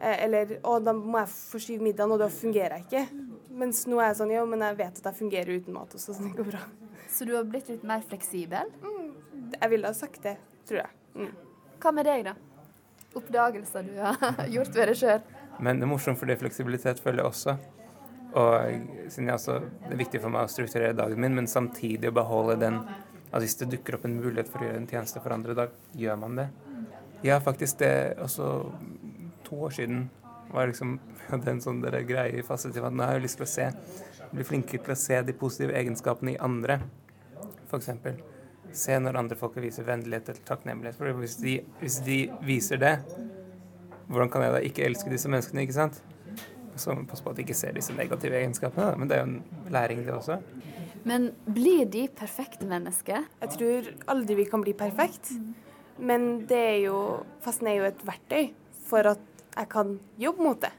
[0.00, 3.22] Eh, eller Å, da må jeg forskyve middagen, og da fungerer jeg ikke.
[3.62, 6.16] Mens nå er jeg sånn Jo, men jeg vet at jeg fungerer uten mat også,
[6.16, 6.64] så det går bra.
[7.12, 8.72] Så du har blitt litt mer fleksibel?
[8.82, 8.95] Mm.
[9.54, 10.36] Jeg ville ha sagt det,
[10.68, 10.92] tror jeg.
[11.16, 11.32] Mm.
[11.82, 12.34] Hva med deg, da?
[13.16, 14.18] Oppdagelser du har
[14.54, 15.24] gjort ved deg sjøl?
[15.62, 17.56] Men det er morsomt fordi fleksibilitet følger også.
[18.36, 22.10] Og siden jeg også, Det er viktig for meg å strukturere dagen min, men samtidig
[22.10, 22.82] å beholde den
[23.32, 25.66] at hvis det dukker opp en mulighet for å gjøre en tjeneste for andre, da
[25.96, 26.46] gjør man det.
[27.24, 28.50] Ja, faktisk det også
[29.46, 30.06] to år siden
[30.52, 30.98] var liksom,
[31.30, 33.70] hadde en sånn greie i fastetid at nå har jeg lyst til å se,
[34.32, 36.80] bli flinkere til å se de positive egenskapene i andre,
[37.70, 37.90] f.eks
[38.78, 40.98] se når andre folk viser vennlighet eller takknemlighet.
[40.98, 42.94] For hvis de, hvis de, viser det,
[44.06, 45.66] hvordan kan jeg da ikke elske disse menneskene?
[45.66, 46.02] ikke sant?
[46.76, 49.00] Så pass på at de ikke ser disse negative egenskapene, da.
[49.00, 50.36] men det er jo en læring, det også.
[51.06, 53.24] Men blir de perfekte mennesker?
[53.40, 55.30] Jeg tror aldri vi kan bli perfekt.
[55.96, 56.98] Men det er jo,
[57.40, 58.50] fasten er jo et verktøy
[58.88, 59.22] for at
[59.56, 60.72] jeg kan jobbe mot det.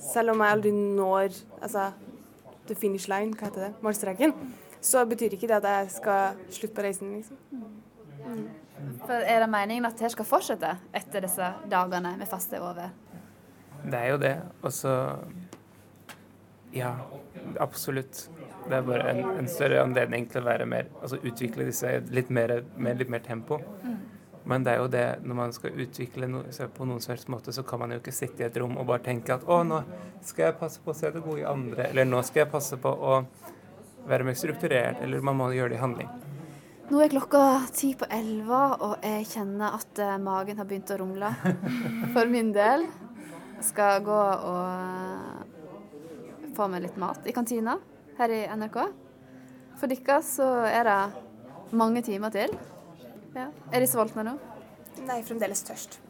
[0.00, 1.90] Selv om jeg aldri når altså,
[2.68, 4.34] the finish line, hva heter det, målstreken,
[4.80, 7.38] så betyr ikke det at jeg skal slutte på reisen, liksom.
[8.24, 8.48] Mm.
[9.04, 12.92] For Er det meningen at det skal fortsette etter disse dagene med faste er over?
[13.84, 14.36] Det er jo det.
[14.62, 14.94] Og så
[16.72, 16.94] Ja,
[17.58, 18.28] absolutt.
[18.68, 22.28] Det er bare en, en, større anledning til å være mer Altså utvikle disse litt
[22.30, 23.58] mer, med litt mer tempo.
[23.82, 23.96] Mm.
[24.44, 27.62] Men det er jo det, når man skal utvikle noe på noen slags måte, så
[27.66, 29.82] kan man jo ikke sitte i et rom og bare tenke at å, nå
[30.24, 32.78] skal jeg passe på å se det gode i andre, eller nå skal jeg passe
[32.80, 33.18] på å
[34.08, 36.10] være mer strukturert, eller man må gjøre det i handling.
[36.90, 37.42] Nå er klokka
[37.74, 41.30] ti på elleve, og jeg kjenner at uh, magen har begynt å rumle.
[42.16, 42.88] For min del.
[43.60, 45.44] Jeg skal gå og uh,
[46.56, 47.76] få meg litt mat i kantina
[48.18, 48.80] her i NRK.
[49.78, 51.00] For dere så er det
[51.78, 52.56] mange timer til.
[53.36, 53.46] Ja.
[53.70, 54.34] Er de sultne nå?
[55.06, 56.00] Nei, fremdeles tørst.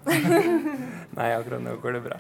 [1.19, 2.19] Nei, akkurat nå går det bra.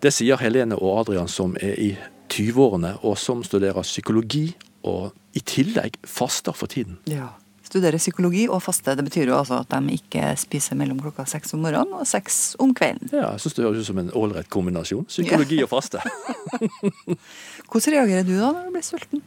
[0.00, 1.90] Det sier Helene og Adrian som er i
[2.30, 4.46] 20-årene og som studerer psykologi,
[4.86, 6.98] og i tillegg faster for tiden.
[7.10, 7.32] Ja.
[7.70, 8.96] Studerer psykologi og faste.
[8.98, 12.56] Det betyr jo altså at de ikke spiser mellom klokka seks om morgenen og seks
[12.62, 13.12] om kvelden.
[13.14, 15.06] Ja, jeg syns det høres ut som en ålreit kombinasjon.
[15.10, 15.68] Psykologi ja.
[15.68, 16.02] og faste.
[17.70, 19.22] Hvordan reagerer du da når du blir sulten?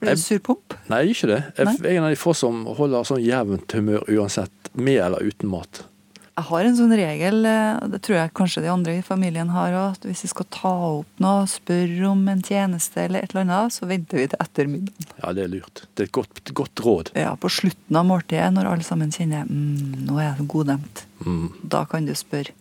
[0.00, 0.76] Blir du surpomp?
[0.90, 1.40] Nei, ikke det.
[1.58, 5.52] Jeg er en av de få som holder sånn jevnt humør uansett, med eller uten
[5.52, 5.84] mat.
[6.34, 9.76] Jeg har en sånn regel, eh, det tror jeg kanskje de andre i familien har
[9.78, 13.76] at hvis vi skal ta opp noe, spørre om en tjeneste eller et eller annet,
[13.76, 15.12] så venter vi til etter middagen.
[15.20, 15.84] Ja, det er lurt.
[15.94, 17.12] Det er et godt, godt råd.
[17.14, 21.46] Ja, på slutten av måltidet, når alle sammen kjenner mm, nå er jeg godnemt, mm.
[21.70, 22.56] da kan du spørre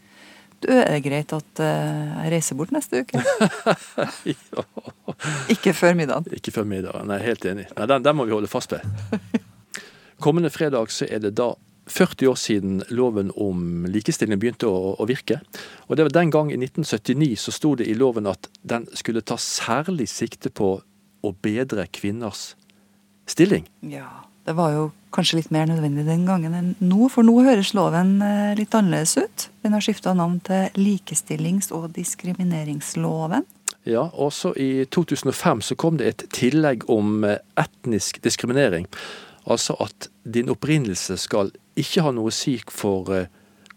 [0.64, 3.20] du, er det greit at uh, jeg reiser bort neste uke?
[4.32, 4.64] ja.
[5.52, 6.30] Ikke før middagen.
[6.38, 7.66] Ikke før middagen, nei, helt enig.
[7.76, 8.86] Nei, den, den må vi holde fast ved.
[10.24, 11.50] Kommende fredag så er det da
[11.86, 15.42] 40 år siden loven om likestilling begynte å, å, virke.
[15.88, 19.22] Og det var Den gang i 1979 så sto det i loven at den skulle
[19.22, 20.78] ta særlig sikte på
[21.24, 22.54] å bedre kvinners
[23.28, 23.68] stilling.
[23.88, 27.74] Ja, det var jo kanskje litt mer nødvendig den gangen enn nå, for nå høres
[27.78, 29.50] loven eh, litt annerledes ut.
[29.64, 33.46] Den har skifta navn til likestillings- og diskrimineringsloven.
[33.88, 38.88] Ja, også i 2005 så kom det et tillegg om eh, etnisk diskriminering.
[39.44, 43.26] Altså at din opprinnelse skal ikke ha noe å si for uh,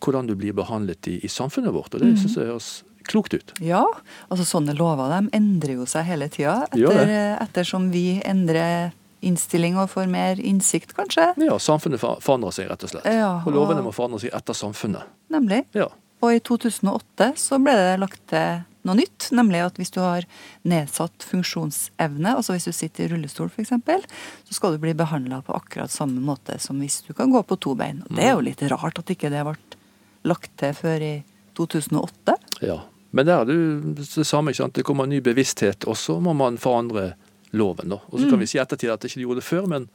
[0.02, 1.94] hvordan du blir behandlet i, i samfunnet vårt.
[1.94, 2.20] Og det mm.
[2.22, 2.70] syns jeg høres
[3.06, 3.54] klokt ut.
[3.62, 3.85] Ja,
[4.28, 6.64] altså sånne lover de endrer jo seg hele tida.
[6.72, 8.92] Etter, ettersom vi endrer
[9.26, 11.30] innstilling og får mer innsikt, kanskje.
[11.42, 13.06] Ja, samfunnet forandrer seg rett og slett.
[13.09, 15.09] Ja, og, og lovene må forandre seg etter samfunnet.
[15.32, 15.64] Nemlig.
[15.76, 15.88] Ja.
[16.24, 20.27] Og i 2008 så ble det lagt til noe nytt, nemlig at hvis du har
[20.68, 23.75] nedsatt funksjonsevne, altså hvis du sitter i rullestol f.eks.,
[24.46, 27.59] så skal du bli behandla på akkurat samme måte som hvis du kan gå på
[27.62, 28.03] to bein.
[28.07, 29.57] Og det er jo litt rart at ikke det ble
[30.27, 31.14] lagt til før i
[31.59, 32.37] 2008.
[32.66, 32.81] Ja,
[33.16, 33.59] men der er det
[33.96, 34.53] det samme.
[34.53, 34.77] ikke sant?
[34.77, 37.14] Det kommer ny bevissthet, og så må man forandre
[37.57, 37.88] loven.
[37.94, 38.01] da.
[38.11, 38.44] Og så kan mm.
[38.44, 39.88] vi si ettertid at det ikke gjorde det før, men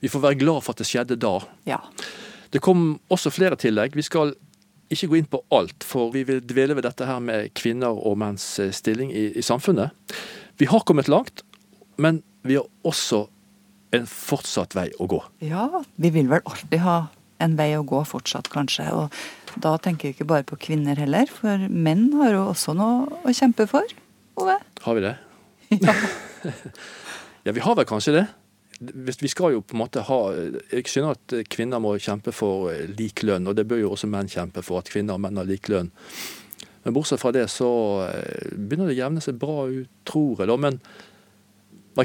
[0.00, 1.34] vi får være glad for at det skjedde da.
[1.68, 1.80] Ja.
[2.50, 3.96] Det kom også flere tillegg.
[3.98, 4.32] Vi skal
[4.90, 8.18] ikke gå inn på alt, for vi vil dvele ved dette her med kvinner og
[8.20, 9.94] menns eh, stilling i, i samfunnet.
[10.60, 11.44] Vi har kommet langt,
[12.00, 13.26] men vi har også
[13.96, 15.20] en fortsatt vei å gå.
[15.44, 15.66] Ja,
[16.00, 16.98] vi vil vel alltid ha
[17.40, 18.86] en vei å gå fortsatt, kanskje.
[18.92, 23.22] Og da tenker vi ikke bare på kvinner heller, for menn har jo også noe
[23.24, 23.86] å kjempe for.
[24.40, 24.58] Ove?
[24.84, 25.16] Har vi det?
[25.80, 25.94] Ja.
[27.46, 28.26] ja, vi har vel kanskje det.
[28.80, 30.18] Vi skal jo på en måte ha
[30.72, 34.08] Jeg skjønner at kvinner må kjempe for eh, lik lønn, og det bør jo også
[34.08, 35.90] menn kjempe for, at kvinner og menn har lik lønn.
[36.82, 37.70] Men bortsett fra det så
[38.06, 40.48] eh, begynner det å jevne seg bra ut, tror jeg.
[40.48, 40.80] da, men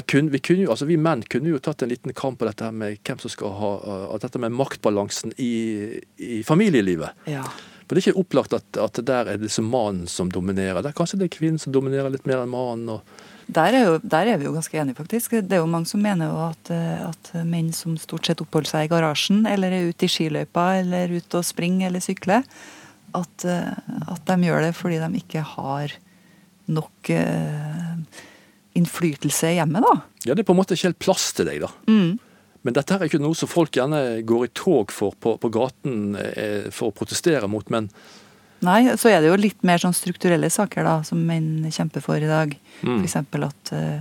[0.04, 2.68] kunne, vi, kunne jo, altså vi menn kunne jo tatt en liten kamp på dette
[2.74, 7.16] med hvem som skal ha uh, dette med maktbalansen i, i familielivet.
[7.30, 7.46] Ja.
[7.86, 10.82] For det er ikke opplagt at, at der er det som mannen som dominerer.
[10.84, 12.98] Der kanskje det er kvinnen som dominerer litt mer enn mannen.
[12.98, 15.36] og der er, jo, der er, vi jo ganske enige, faktisk.
[15.46, 18.72] Det er jo mange som mener jo at, eh, at menn som stort sett oppholder
[18.72, 22.42] seg i garasjen, eller er ute i skiløypa, eller ute og springer eller sykler,
[23.14, 23.70] at, eh,
[24.10, 25.94] at, de gjør det fordi de ikke har
[26.66, 27.92] nok uh,
[28.74, 29.92] innflytelse hjemme, da.
[30.26, 31.70] Ja, det er på en måte ikke helt plass til deg, da.
[31.86, 32.16] Mm.
[32.66, 36.16] Men dette er ikke noe som folk gjerne går i tog for på, på gaten
[36.74, 37.70] for å protestere mot.
[37.70, 37.86] men
[38.66, 42.22] Nei, så er det jo litt mer sånn strukturelle saker da, som menn kjemper for
[42.22, 42.54] i dag.
[42.82, 43.02] Mm.
[43.04, 43.16] F.eks.
[43.46, 44.00] at uh,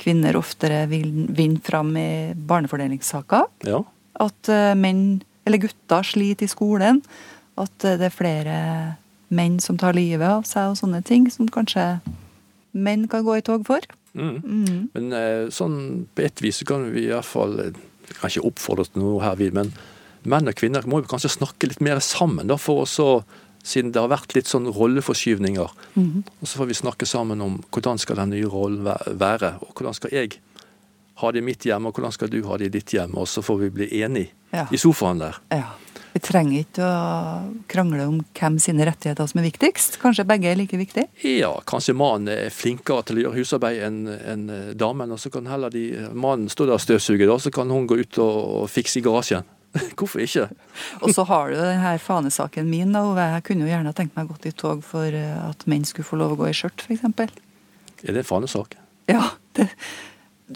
[0.00, 3.48] kvinner oftere vil vinne fram i barnefordelingssaker.
[3.68, 3.80] Ja.
[4.24, 7.00] At uh, menn, eller gutter, sliter i skolen.
[7.60, 8.58] At uh, det er flere
[9.34, 11.98] menn som tar livet av seg og sånne ting, som kanskje
[12.74, 13.86] menn kan gå i tog for.
[14.14, 14.36] Mm.
[14.44, 14.82] Mm.
[14.94, 15.78] Men sånn
[16.14, 17.56] på et vis kan vi i hvert fall
[18.04, 19.70] Kanskje oppfordre til noe her, men
[20.28, 23.06] menn og kvinner må jo kanskje snakke litt mer sammen, da, for å så
[23.64, 25.70] siden det har vært litt sånn rolleforskyvninger.
[25.96, 26.24] Mhm.
[26.40, 29.94] Og så får vi snakke sammen om hvordan skal den nye rollen være, og hvordan
[29.96, 30.36] skal jeg
[31.22, 33.28] ha det i mitt hjem, og hvordan skal du ha det i ditt hjem, og
[33.30, 34.66] så får vi bli enige Ja.
[34.70, 35.36] i sofaen der.
[35.50, 35.72] Ja.
[36.14, 39.96] Vi trenger ikke å krangle om hvem sine rettigheter som er viktigst.
[39.98, 41.08] Kanskje begge er like viktige?
[41.24, 45.32] Ja, kanskje mannen er flinkere til å gjøre husarbeid enn enn, eh, damen, og så
[45.32, 48.98] kan heller de, mannen stå der og støvsuge, så kan hun gå ut og fikse
[48.98, 49.42] i garasjen.
[49.98, 50.48] Hvorfor ikke?
[51.02, 53.24] Og så har du den her fanesaken min, da, Ove.
[53.36, 56.18] Jeg kunne jo gjerne tenkt meg gått i tog for eh, at menn skulle få
[56.20, 57.06] lov å gå i skjørt, f.eks.
[58.04, 58.76] Er det en fanesak?
[59.10, 59.32] Ja.
[59.56, 59.70] Det,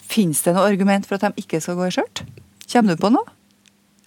[0.05, 2.23] Fins det noe argument for at de ikke skal gå i skjørt?
[2.69, 3.35] Kommer du på noe?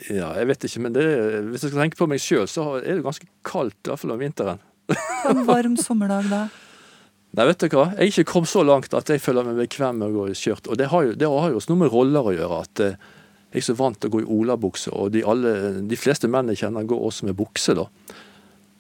[0.10, 1.06] Ja, jeg vet ikke, men det,
[1.50, 4.14] hvis jeg skal tenke på meg sjøl, så er det ganske kaldt, i hvert fall
[4.16, 4.62] om vinteren.
[4.92, 6.46] På en varm sommerdag da?
[7.38, 7.86] Nei, vet du hva?
[7.96, 10.36] Jeg er ikke kommet så langt at jeg føler meg bekvem med å gå i
[10.36, 10.68] skjørt.
[10.68, 12.58] Og det har jo, det har jo også noe med roller å gjøre.
[12.66, 13.12] at eh,
[13.52, 16.52] Jeg er så vant til å gå i olabukse, og de, alle, de fleste menn
[16.54, 17.76] jeg kjenner, går også med bukse.
[17.76, 17.88] da.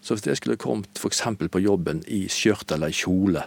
[0.02, 1.24] Så hvis jeg skulle kommet f.eks.
[1.52, 3.44] på jobben i skjørt eller i kjole,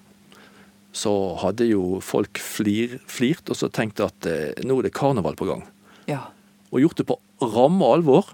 [0.94, 5.34] så hadde jo folk flir, flirt og så tenkt at eh, nå er det karneval
[5.38, 5.64] på gang.
[6.06, 6.28] Ja.
[6.70, 8.30] Og gjort det på ramme alvor.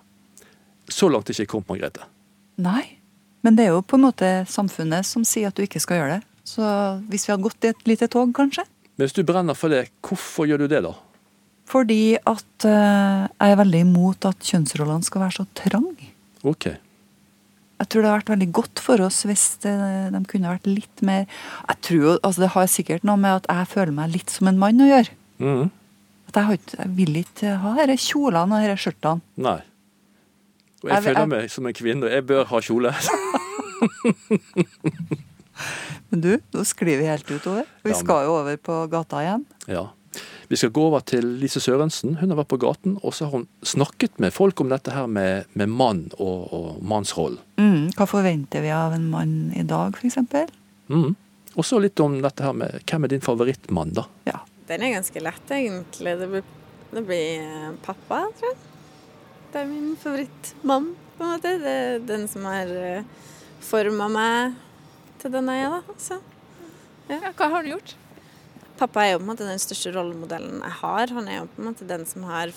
[0.90, 2.05] Så langt ikke jeg kommet, Margrethe.
[2.61, 2.98] Nei.
[3.40, 6.18] Men det er jo på en måte samfunnet som sier at du ikke skal gjøre
[6.18, 6.26] det.
[6.44, 6.64] Så
[7.09, 8.66] hvis vi hadde gått i et lite tog, kanskje?
[8.98, 10.92] Men hvis du brenner for det, hvorfor gjør du det, da?
[11.70, 15.87] Fordi at uh, jeg er veldig imot at kjønnsrollene skal være så trang.
[16.42, 16.66] Ok.
[17.80, 19.72] Jeg tror det har vært veldig godt for oss hvis det,
[20.12, 23.46] de kunne vært litt mer Jeg tror jo, altså Det har sikkert noe med at
[23.48, 25.14] jeg føler meg litt som en mann å gjøre.
[25.40, 25.70] Mm.
[26.28, 29.24] At jeg, har ikke, jeg vil ikke ha disse kjolene og disse skjørtene.
[29.46, 29.56] Nei.
[30.80, 32.92] Og jeg, Jeg- føler jeg- meg som en kvinne, og jeg bør ha kjole.
[36.11, 37.68] Men du, nå sklir vi helt utover.
[37.87, 39.46] Vi skal jo over på gata igjen.
[39.70, 39.87] ja.
[40.50, 42.16] Vi skal gå over til Lise Sørensen.
[42.18, 45.06] Hun har vært på gaten, og så har hun snakket med folk om dette her
[45.06, 47.38] med, med mann og, og mannsrollen.
[47.60, 50.18] Mm, hva forventer vi av en mann i dag, f.eks.?
[50.90, 51.12] Mm.
[51.54, 54.08] Og så litt om dette her med hvem er din favorittmann, da?
[54.66, 56.16] Den er ganske lett, egentlig.
[56.18, 56.50] Det blir,
[56.96, 58.60] det blir eh, pappa, tror jeg.
[59.54, 61.56] Det er min favorittmann, på en måte.
[61.62, 62.74] Det er den som har
[63.70, 64.58] forma meg
[65.22, 65.94] til den jeg er, da.
[65.94, 66.22] Altså.
[67.10, 67.22] Ja.
[67.38, 67.99] hva har du gjort?
[68.80, 71.10] Pappa er jo på en måte den største rollemodellen jeg har.
[71.12, 72.52] Han er jo på en måte den som har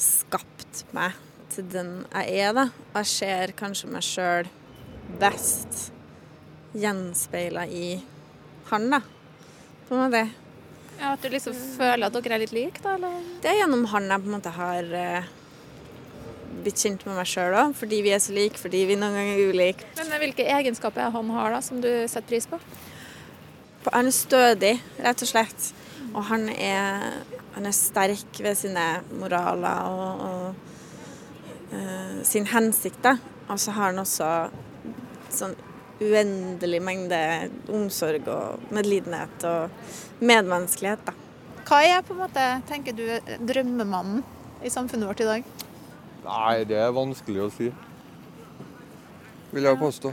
[0.00, 1.14] skapt meg
[1.54, 2.64] til den jeg er, da.
[2.90, 4.50] Og jeg ser kanskje meg sjøl
[5.20, 5.92] best
[6.74, 8.00] gjenspeila i
[8.72, 9.00] han, da.
[9.86, 10.24] På en måte.
[10.98, 12.96] Ja, At du liksom føler at dere er litt like, da?
[12.98, 13.22] eller?
[13.42, 15.30] Det er gjennom han jeg på en måte har eh,
[16.66, 17.78] blitt kjent med meg sjøl òg.
[17.78, 19.90] Fordi vi er så like, fordi vi noen ganger er ulike.
[20.02, 22.58] Men Hvilke egenskaper er han har da, som du setter pris på?
[23.88, 25.70] Han er stødig, rett og slett.
[26.10, 27.22] Og han er,
[27.54, 33.00] han er sterk ved sine moraler og, og uh, sin hensikt.
[33.04, 33.16] da.
[33.48, 34.28] Og så har han også
[35.30, 35.56] sånn
[36.00, 37.18] uendelig mengde
[37.72, 41.04] omsorg og medlidenhet og medmenneskelighet.
[41.06, 41.16] da.
[41.68, 43.04] Hva er på en måte, tenker du,
[43.46, 44.24] drømmemannen
[44.64, 45.50] i samfunnet vårt i dag?
[46.24, 47.68] Nei, det er vanskelig å si.
[49.50, 50.12] Vil jeg påstå.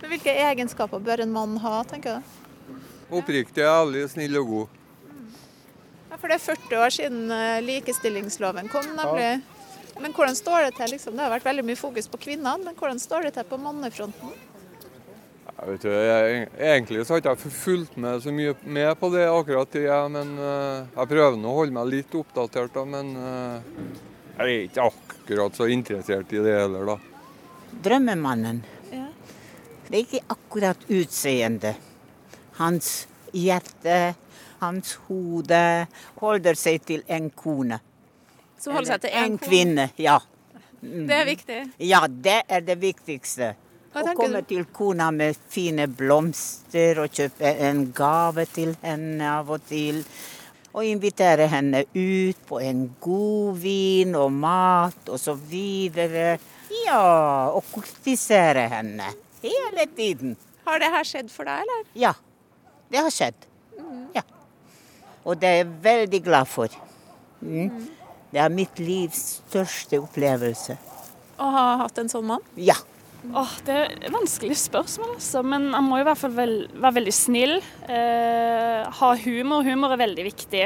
[0.00, 2.32] Men Hvilke egenskaper bør en mann ha, tenker du?
[3.10, 4.80] Oppriktig, ærlig, snill og god.
[6.10, 9.42] Ja, for det er 40 år siden eh, likestillingsloven kom, nemlig.
[10.00, 10.94] Men hvordan står det til?
[10.94, 11.14] liksom?
[11.14, 14.34] Det har vært veldig mye fokus på kvinnene, men hvordan står det til på mannefronten?
[15.54, 18.90] Jeg vet ikke, jeg, Egentlig så har jeg ikke jeg fulgt med så mye med
[18.98, 22.74] på det akkurat tida, men eh, jeg prøver nå å holde meg litt oppdatert.
[22.74, 23.80] da, Men eh,
[24.34, 26.98] jeg er ikke akkurat så interessert i det heller, da.
[27.84, 28.62] Drømmemannen.
[29.84, 31.92] Det er ikke akkurat utseendet.
[32.58, 34.14] Hans hjerte,
[34.60, 35.64] hans hode
[36.20, 37.80] holder seg til en kone.
[38.60, 39.88] Som holder seg til en en kvinne.
[40.00, 40.20] Ja.
[40.84, 41.06] Mm.
[41.08, 41.60] Det er viktig.
[41.78, 43.54] Ja, det er det viktigste.
[43.94, 49.62] Å komme til kona med fine blomster og kjøpe en gave til henne av og
[49.68, 50.00] til.
[50.74, 56.34] Og invitere henne ut på en god vin og mat og så videre.
[56.84, 59.12] Ja, og kortisere henne
[59.44, 60.34] hele tiden.
[60.66, 61.86] Har det her skjedd for deg, eller?
[61.94, 62.14] Ja,
[62.94, 63.46] det har skjedd.
[64.14, 64.22] Ja.
[65.26, 66.72] Og det er jeg veldig glad for.
[67.42, 67.68] Mm.
[68.30, 70.78] Det er mitt livs største opplevelse.
[71.38, 72.44] Å ha hatt en sånn mann?
[72.54, 72.76] Ja.
[73.32, 75.40] Oh, det er et vanskelig spørsmål, altså.
[75.46, 77.56] Men han må i hvert fall vel, være veldig snill.
[77.88, 79.64] Eh, ha humor.
[79.66, 80.64] Humor er veldig viktig.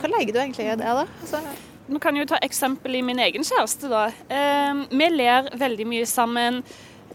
[0.00, 1.04] Hva legger du egentlig i det, da?
[1.22, 1.42] Altså...
[1.88, 4.08] Nå kan jeg jo ta eksempel i min egen kjæreste, da.
[4.28, 6.60] Eh, vi ler veldig mye sammen.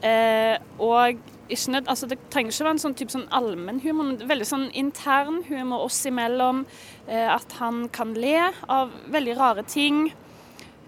[0.01, 1.20] Eh, og
[1.50, 5.44] nød, altså Det trenger ikke være en sånn type sånn allmennhumor, men veldig sånn intern
[5.50, 6.66] humor oss imellom.
[7.08, 10.14] Eh, at han kan le av veldig rare ting.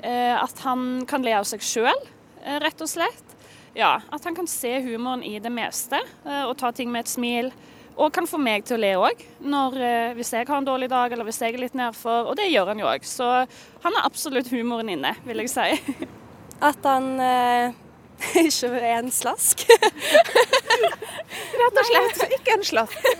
[0.02, 2.02] Eh, at han kan le av seg sjøl,
[2.44, 3.24] eh, rett og slett.
[3.76, 7.12] Ja, At han kan se humoren i det meste eh, og ta ting med et
[7.12, 7.52] smil.
[7.98, 9.22] Og kan få meg til å le òg,
[10.16, 12.28] hvis jeg har en dårlig dag eller hvis jeg er litt nedfor.
[12.28, 13.04] Og det gjør han jo òg.
[13.08, 13.24] Så
[13.84, 15.96] han har absolutt humoren inne, vil jeg si.
[16.70, 17.76] At han eh,
[18.46, 19.66] ikke en slask.
[21.56, 23.12] Rett og slett ikke en slask.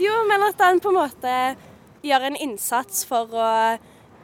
[0.00, 1.34] jo, men at han på en måte
[2.06, 3.50] gjør en innsats for å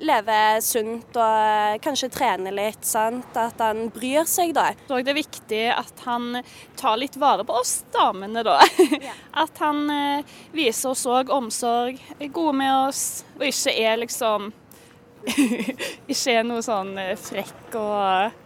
[0.02, 2.84] leve sunt og kanskje trene litt.
[2.86, 3.36] sant?
[3.38, 4.72] At han bryr seg, da.
[4.88, 6.42] Så det er viktig at han
[6.78, 8.58] tar litt vare på oss damene, da.
[9.44, 14.50] At han eh, viser oss òg omsorg, er gode med oss, og ikke er liksom
[16.10, 18.41] Ikke er noe sånn eh, frekk og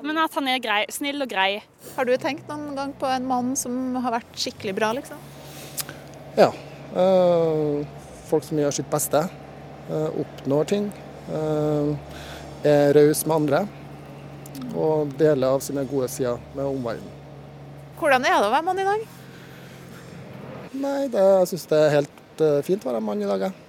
[0.00, 1.58] Men at han er grei, snill og grei.
[1.96, 5.18] Har du tenkt noen gang på en mann som har vært skikkelig bra, liksom?
[6.38, 6.52] Ja.
[6.94, 7.82] Øh,
[8.28, 9.24] folk som gjør sitt beste.
[9.90, 10.90] Øh, oppnår ting.
[11.34, 11.94] Øh,
[12.68, 13.62] er raus med andre.
[14.78, 17.14] Og deler av sine gode sider med omverdenen.
[17.98, 19.06] Hvordan er det å være mann i dag?
[20.78, 23.64] Nei, det, jeg syns det er helt fint å være mann i dag, jeg.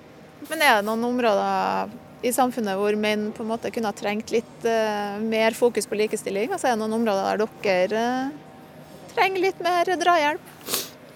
[0.45, 1.89] Men er det noen områder
[2.25, 5.97] i samfunnet hvor menn på en måte kunne ha trengt litt uh, mer fokus på
[5.99, 6.51] likestilling?
[6.51, 10.51] Altså er det noen områder der dere uh, trenger litt mer drahjelp?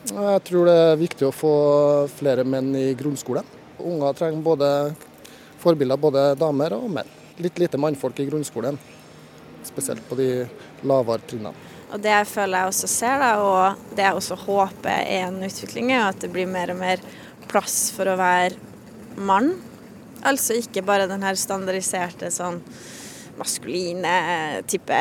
[0.04, 1.56] Jeg tror det er viktig å få
[2.12, 3.48] flere menn i grunnskolen.
[3.84, 4.70] Unger trenger både
[5.64, 7.12] forbilder, både damer og menn.
[7.42, 8.78] Litt lite mannfolk i grunnskolen,
[9.66, 10.28] spesielt på de
[10.84, 11.72] lavere trinnene.
[11.94, 15.44] Og Det jeg føler jeg også ser, da, og det jeg også håper er en
[15.46, 17.04] utvikling, er at det blir mer og mer
[17.52, 18.58] plass for å være
[19.22, 19.54] mann.
[20.24, 22.62] Altså ikke bare den her standardiserte sånn
[23.40, 24.14] maskuline
[24.70, 24.98] type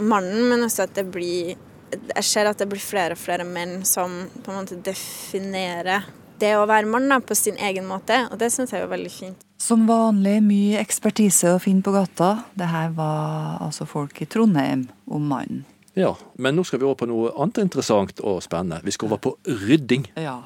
[0.00, 1.56] mannen, men også at det blir
[1.88, 6.04] Jeg ser at det blir flere og flere menn som på en måte definerer
[6.38, 9.40] det å være mann på sin egen måte, og det syns jeg er veldig fint.
[9.58, 12.44] Som vanlig mye ekspertise å finne på gata.
[12.54, 15.64] Det her var altså folk i Trondheim om mannen.
[15.98, 18.78] Ja, men nå skal vi over på noe annet interessant og spennende.
[18.86, 19.34] Vi skal over på
[19.64, 20.06] rydding.
[20.14, 20.42] Ja,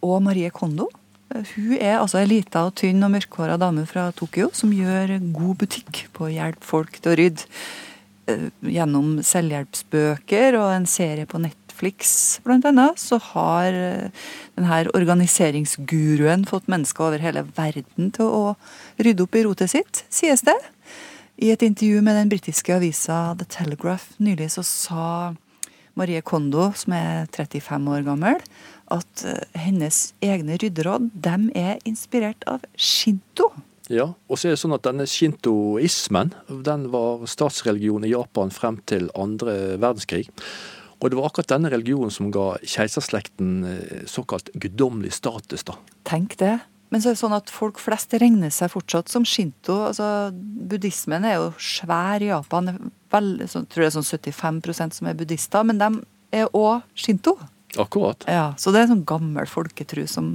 [0.00, 0.86] Og Marie Kondo.
[1.32, 5.56] Hun er altså ei lita og tynn og mørkhåra dame fra Tokyo som gjør god
[5.64, 7.48] butikk på å hjelpe folk til å rydde.
[8.30, 14.10] Eh, gjennom selvhjelpsbøker og en serie på Netflix Netflix bl.a., så har eh,
[14.56, 18.42] denne organiseringsguruen fått mennesker over hele verden til å
[19.02, 20.56] rydde opp i rotet sitt, sies det.
[21.42, 25.06] I et intervju med den britiske avisa The Telegraph nylig så sa
[25.98, 28.38] Marie Kondo, som er 35 år gammel,
[28.92, 33.50] at eh, hennes egne rydderåd de er inspirert av shinto.
[33.92, 36.32] Ja, og så er det sånn at denne shintoismen
[36.64, 40.28] den var statsreligion i Japan frem til andre verdenskrig.
[41.02, 45.66] Og det var akkurat denne religionen som ga keiserslekten eh, såkalt guddommelig status.
[45.66, 45.76] da.
[46.08, 46.60] Tenk det.
[46.92, 49.78] Men så er det sånn at folk flest regner seg fortsatt som shinto.
[49.88, 52.68] altså Buddhismen er jo svær i Japan.
[53.12, 55.88] Vel, så, tror jeg sånn 75% som er buddhister, men de
[56.36, 57.38] er òg shinto.
[57.76, 58.24] Akkurat.
[58.28, 60.34] Ja, Så det er en sånn gammel folketru som,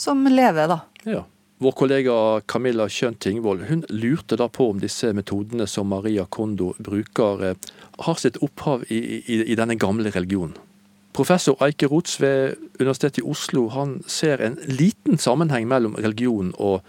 [0.00, 0.80] som lever, da.
[1.06, 1.22] Ja.
[1.62, 2.14] Vår kollega
[2.50, 7.70] Camilla Kjønn Tingvold hun lurte da på om disse metodene som Maria Kondo bruker, eh,
[8.02, 10.56] har sitt opphav i, i, i denne gamle religionen.
[11.14, 16.80] Professor Eike Rots ved Universitetet i Oslo han ser en liten sammenheng mellom religion og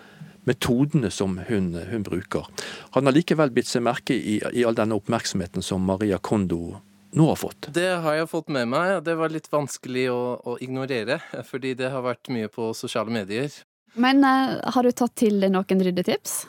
[0.48, 2.48] metodene som hun, hun bruker.
[2.96, 6.80] Han har likevel bitt seg merke i, i all denne oppmerksomheten som Maria Kondo
[7.14, 7.68] nå har fått.
[7.74, 8.96] Det har jeg fått med meg.
[9.06, 13.54] Det var litt vanskelig å, å ignorere, fordi det har vært mye på sosiale medier.
[13.94, 16.48] Men uh, har du tatt til noen ryddetips?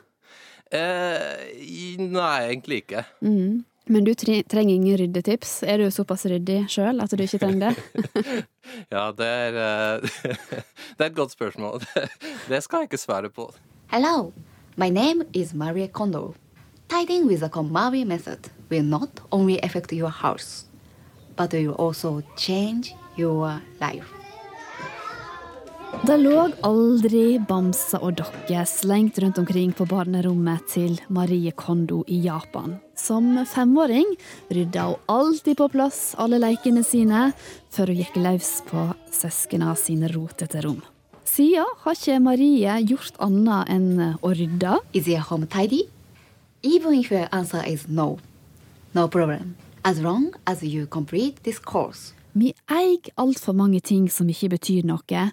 [0.73, 3.05] Eh, nei, egentlig ikke.
[3.21, 3.63] Mm.
[3.93, 5.59] Men du tre trenger ingen ryddetips?
[5.69, 8.39] Er du såpass ryddig sjøl at du ikke trenger det?
[8.95, 10.25] ja, det er, uh,
[10.97, 11.85] det er et godt spørsmål.
[12.51, 13.51] det skal jeg ikke svare på.
[13.93, 14.33] Hello,
[14.81, 16.33] my name is Marie Kondo.
[16.89, 20.67] Tiding with a KonMari method will not only affect your house,
[21.37, 24.07] but will also change your life.
[26.03, 32.19] Det lå aldri bamser og dokker slengt rundt omkring på barnerommet til Marie Kondo i
[32.27, 32.75] Japan.
[32.99, 34.11] Som femåring
[34.51, 37.31] rydda hun alltid på plass alle leikene sine,
[37.71, 40.83] før hun gikk løs på søskena sine rotete rom.
[41.25, 44.77] Siden har ikke Marie gjort annet enn å rydde.
[44.93, 45.87] Is your home tidy?
[46.63, 48.19] Even if your answer is no,
[48.95, 49.57] no problem.
[49.85, 52.15] As long as you complete this course.
[52.33, 55.29] Vi eier altfor mange ting som ikke betyr noe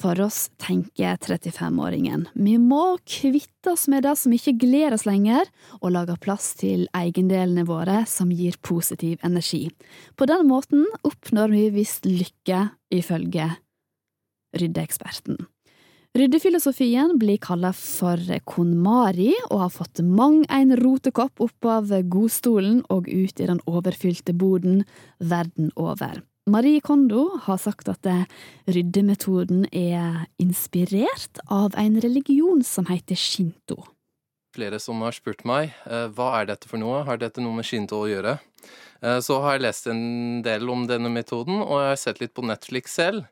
[0.00, 5.44] For oss, tenker 35-åringen, vi må kvitte oss med det som ikke gleder oss lenger,
[5.82, 9.66] og lage plass til eiendelene våre som gir positiv energi.
[10.16, 13.50] På den måten oppnår vi visst lykke, ifølge
[14.56, 15.36] ryddeeksperten.
[16.18, 18.18] Ryddefilosofien blir kalla for
[18.50, 24.34] KonMari, og har fått mang en rotekopp opp av godstolen og ut i den overfylte
[24.34, 24.82] boden
[25.22, 26.18] verden over.
[26.50, 28.08] Marie Kondo har sagt at
[28.66, 33.78] ryddemetoden er inspirert av en religion som heter shinto.
[34.56, 37.68] Flere som har spurt meg eh, hva er dette for noe, har dette noe med
[37.68, 38.34] shinto å gjøre?
[38.98, 42.34] Eh, så har jeg lest en del om denne metoden, og jeg har sett litt
[42.34, 43.30] på Netflix selv.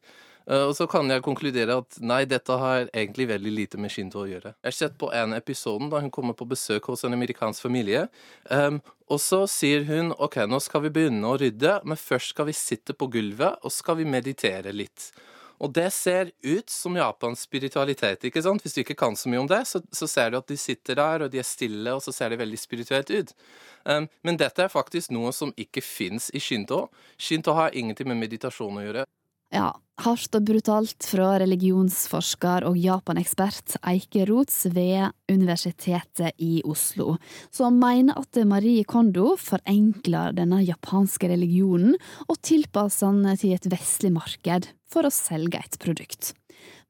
[0.49, 4.23] Eh, Og så kan jeg konkludere at nei, dette har egentlig veldig lite med Shinto
[4.25, 4.55] å gjøre.
[4.57, 8.07] Jeg har sett på en episode da hun kommer på besøk hos en amerikansk familie.
[8.51, 12.49] Um, og så sier hun ok, nå skal vi begynne å rydde, men først skal
[12.49, 15.13] vi sitte på gulvet og skal vi meditere litt.
[15.59, 18.25] Og det ser ut som Japans spiritualitet.
[18.25, 18.63] ikke sant?
[18.63, 20.95] Hvis du ikke kan så mye om det, så, så ser du at de sitter
[20.95, 23.35] der, og de er stille, og så ser det veldig spirituelt ut.
[23.83, 26.85] Um, men dette er faktisk noe som ikke fins i shinto.
[27.19, 29.09] Shinto har ingenting med meditasjon å gjøre.
[29.49, 29.71] Ja,
[30.05, 37.15] hardt og brutalt fra religionsforsker og japanekspert Eike Rots ved Universitetet i Oslo,
[37.49, 41.97] som mener at Marie Kondo forenkler denne japanske religionen
[42.29, 46.35] og tilpasser den til et vestlig marked for å selge et produkt.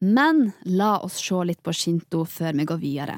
[0.01, 3.16] Men la oss se litt på shinto før vi går videre.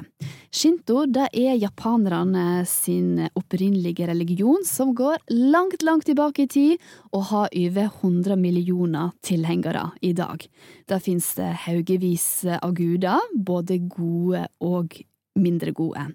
[0.50, 5.20] Shinto det er japanerne sin opprinnelige religion, som går
[5.52, 10.40] langt, langt tilbake i tid, og har over 100 millioner tilhengere i dag.
[10.88, 12.26] Der finnes det haugevis
[12.56, 14.96] av guder, både gode og
[15.36, 16.08] mindre gode.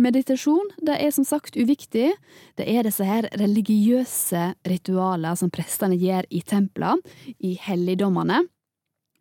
[0.00, 2.08] Meditasjon det er som sagt uviktig.
[2.56, 6.98] Det er disse her religiøse ritualene som prestene gjør i templene,
[7.38, 8.42] i helligdommene,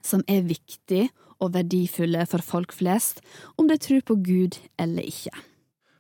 [0.06, 1.08] som er viktig
[1.40, 3.22] og verdifulle for folk flest,
[3.58, 5.32] om de tror på Gud eller ikke.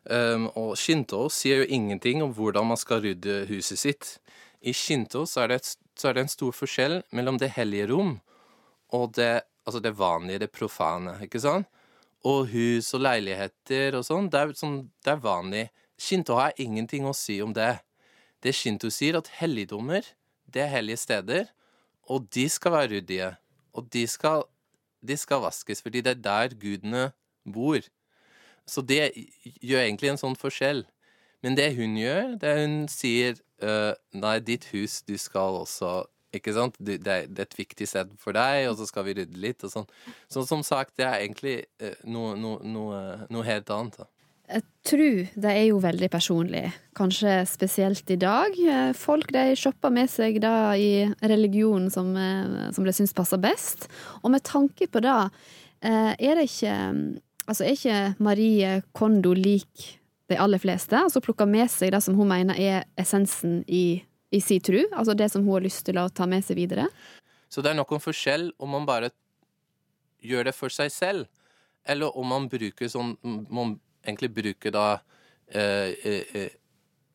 [0.09, 4.13] Um, og shinto sier jo ingenting om hvordan man skal rydde huset sitt.
[4.61, 7.87] I shinto så er, det, et- så er det en stor forskjell mellom det hellige
[7.93, 8.17] rom
[8.91, 11.67] og det, altså det vanlige, det profane, ikke sant?
[12.25, 15.69] Og hus og leiligheter og sånn, det sånn, det er vanlig.
[15.99, 17.77] Shinto har ingenting å si om det.
[18.43, 20.03] Det shinto sier, at helligdommer,
[20.51, 21.45] det er hellige steder,
[22.09, 23.29] og de skal være ryddige.
[23.79, 24.43] Og de skal,
[24.99, 27.09] de skal vaskes, fordi det er der gudene
[27.47, 27.81] bor.
[28.69, 29.09] Så det
[29.63, 30.83] gjør egentlig en sånn forskjell.
[31.43, 36.01] Men det hun gjør, det er hun sier uh, Nei, ditt hus, du skal også
[36.35, 36.75] Ikke sant?
[36.77, 39.39] Du, det, er, det er et viktig sted for deg, og så skal vi rydde
[39.41, 39.87] litt og sånn.
[40.29, 42.99] Så som sagt, det er egentlig uh, noe, noe, noe,
[43.31, 43.97] noe helt annet.
[44.03, 44.09] da.
[44.49, 46.63] Jeg tror det er jo veldig personlig,
[46.97, 48.55] kanskje spesielt i dag.
[48.57, 50.91] Eh, Folk de shopper med seg det i
[51.21, 53.85] religionen som, eh, som de syns passer best.
[54.23, 55.31] Og med tanke på det,
[55.81, 57.19] eh, er det ikke
[57.49, 60.93] Altså er ikke Marie Kondo lik de aller fleste?
[60.93, 64.85] Altså plukker med seg det som hun mener er essensen i, i sin tru?
[64.93, 66.85] Altså det som hun har lyst til å ta med seg videre?
[67.49, 69.09] Så det er nok en forskjell om man bare
[70.21, 71.25] gjør det for seg selv,
[71.83, 73.17] eller om man bruker sånn
[73.49, 74.87] Man egentlig bruker da
[75.51, 76.57] eh, eh, eh,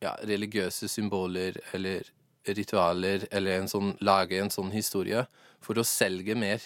[0.03, 2.07] ja, religiøse symboler eller
[2.45, 5.25] ritualer, eller en sånn, lage en sånn historie
[5.63, 6.61] for å selge mer.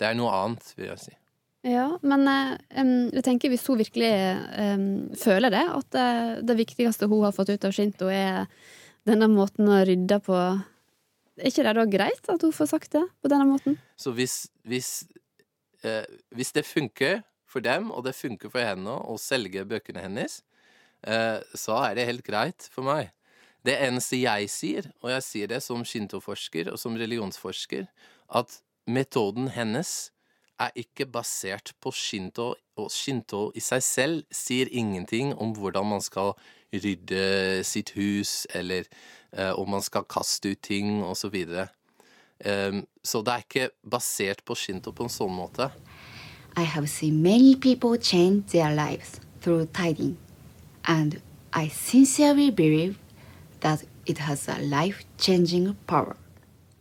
[0.00, 1.16] Det er noe annet, vil jeg si.
[1.68, 2.54] Ja, men eh,
[3.12, 4.10] jeg tenker hvis hun virkelig
[4.56, 4.84] em,
[5.20, 6.10] føler det, at det,
[6.48, 8.46] det viktigste hun har fått ut av Shinto, er
[9.08, 10.36] denne måten å rydde på
[11.40, 13.76] Er ikke det da greit at hun får sagt det på denne måten?
[13.96, 15.04] Så hvis, hvis,
[15.84, 16.04] eh,
[16.36, 20.40] hvis det funker for dem, og det funker for henne å selge bøkene hennes,
[21.06, 23.10] eh, så er det helt greit for meg.
[23.66, 27.90] Det eneste jeg sier, og jeg sier det som shinto-forsker og som religionsforsker,
[28.32, 30.10] at metoden hennes
[30.60, 36.04] er ikke basert på shinto, og shinto i seg selv sier ingenting om hvordan man
[36.04, 36.32] skal
[36.72, 38.86] rydde sitt hus, eller
[39.32, 41.68] eh, om man skal kaste ut ting, og så videre.
[42.40, 45.66] Um, så det er ikke basert på shinto på en sånn måte.
[46.56, 50.16] I have seen many people change their lives through tidying,
[50.84, 51.20] and
[51.52, 52.98] I sincerely believe
[53.60, 56.16] that it has a life changing power.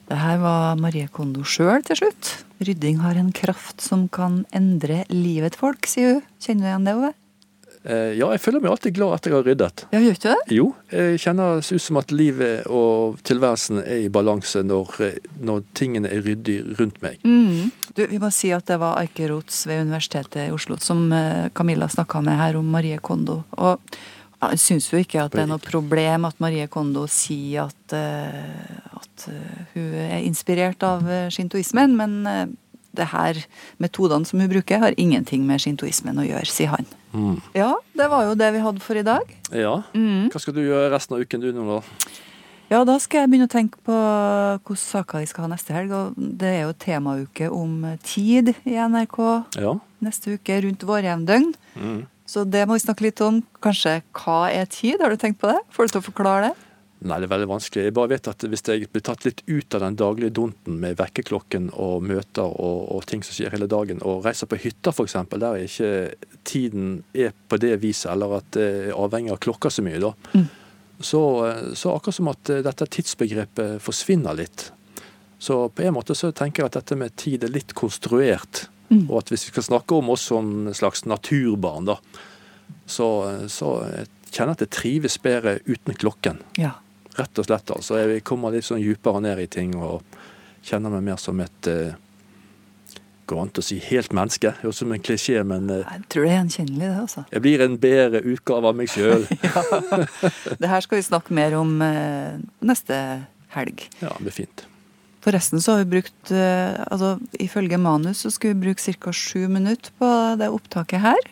[0.09, 2.29] Det her var Marie Kondo sjøl til slutt.
[2.65, 6.23] Rydding har en kraft som kan endre livet folk, sier hun.
[6.41, 7.11] Kjenner du igjen det, Ove?
[7.87, 9.83] Eh, Ja, jeg føler meg alltid glad etter jeg har ryddet.
[9.93, 10.55] Ja, gjør ikke det?
[10.57, 15.17] Jo, jeg kjenner det ut som at livet og tilværelsen er i balanse når, eh,
[15.39, 17.19] når tingene er ryddig rundt meg.
[17.23, 17.71] Mm.
[17.95, 21.49] Du, vi må si at det var Eike Rots ved Universitetet i Oslo som eh,
[21.55, 23.43] Camilla snakka med her om Marie Kondo.
[23.57, 23.79] Og
[24.41, 29.25] jeg syns jo ikke at det er noe problem at Marie Kondo sier at, at
[29.73, 32.55] hun er inspirert av shintoismen, men
[32.99, 33.39] det her
[33.81, 36.85] metodene som hun bruker, har ingenting med shintoismen å gjøre, sier han.
[37.15, 37.37] Mm.
[37.57, 39.31] Ja, det var jo det vi hadde for i dag.
[39.55, 39.79] Ja.
[39.97, 40.27] Mm.
[40.33, 42.11] Hva skal du gjøre resten av uken du nå, da?
[42.69, 45.89] Ja, da skal jeg begynne å tenke på hvilke saker vi skal ha neste helg.
[45.97, 49.17] Og det er jo temauke om tid i NRK
[49.57, 49.73] Ja.
[50.05, 51.49] neste uke, rundt vårjevndøgn.
[51.81, 51.99] Mm.
[52.29, 53.39] Så det må vi snakke litt om.
[53.65, 55.01] Kanskje hva er tid?
[55.01, 55.57] Har du tenkt på det?
[55.73, 56.68] Får du til å forklare det?
[56.99, 57.83] Nei, det er veldig vanskelig.
[57.87, 60.97] Jeg bare vet at hvis jeg blir tatt litt ut av den daglige dunten med
[60.99, 65.15] vekkerklokken og møter og, og ting som skjer hele dagen, og reiser på hytta f.eks.,
[65.31, 65.91] der er ikke
[66.49, 70.11] tiden er på det viset, eller at det er avhengig av klokka så mye, da.
[70.99, 71.21] Så,
[71.79, 74.65] så akkurat som at eh, dette tidsbegrepet forsvinner litt.
[75.39, 78.65] Så på en måte så tenker jeg at dette med tid er litt konstruert.
[78.89, 79.05] Mm.
[79.05, 81.95] Og at hvis vi skal snakke om oss som en slags naturbarn, da,
[82.89, 83.07] så,
[83.47, 86.43] så jeg kjenner jeg at jeg trives bedre uten klokken.
[86.59, 86.75] Ja.
[87.19, 87.71] Rett og slett.
[87.75, 87.97] altså.
[88.01, 90.03] Jeg kommer litt sånn dypere ned i ting og
[90.65, 91.97] kjenner meg mer som et eh,
[93.29, 94.49] Går an til å si helt menneske.
[94.57, 97.23] Det er også som en klisjé, men eh, Jeg tror det er gjenkjennelig, det, altså.
[97.29, 99.27] jeg blir en bedre utgave av meg sjøl.
[100.63, 102.97] Det her skal vi snakke mer om eh, neste
[103.53, 103.85] helg.
[104.01, 104.65] Ja, det blir fint.
[105.21, 109.11] Forresten så har vi brukt altså Ifølge manus så skulle vi bruke ca.
[109.13, 110.09] sju minutter på
[110.39, 111.29] det opptaket her.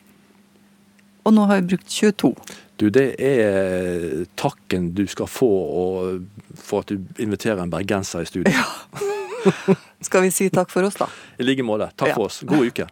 [1.25, 2.33] Og nå har vi brukt 22.
[2.77, 6.25] Du, det er takken du skal få og,
[6.61, 8.53] for at du inviterer en bergenser i studio.
[10.05, 11.07] Skal vi si takk for oss, da?
[11.39, 11.89] I like måte.
[11.97, 12.15] Takk Ja.
[12.19, 12.41] for oss.
[12.45, 12.85] God uke.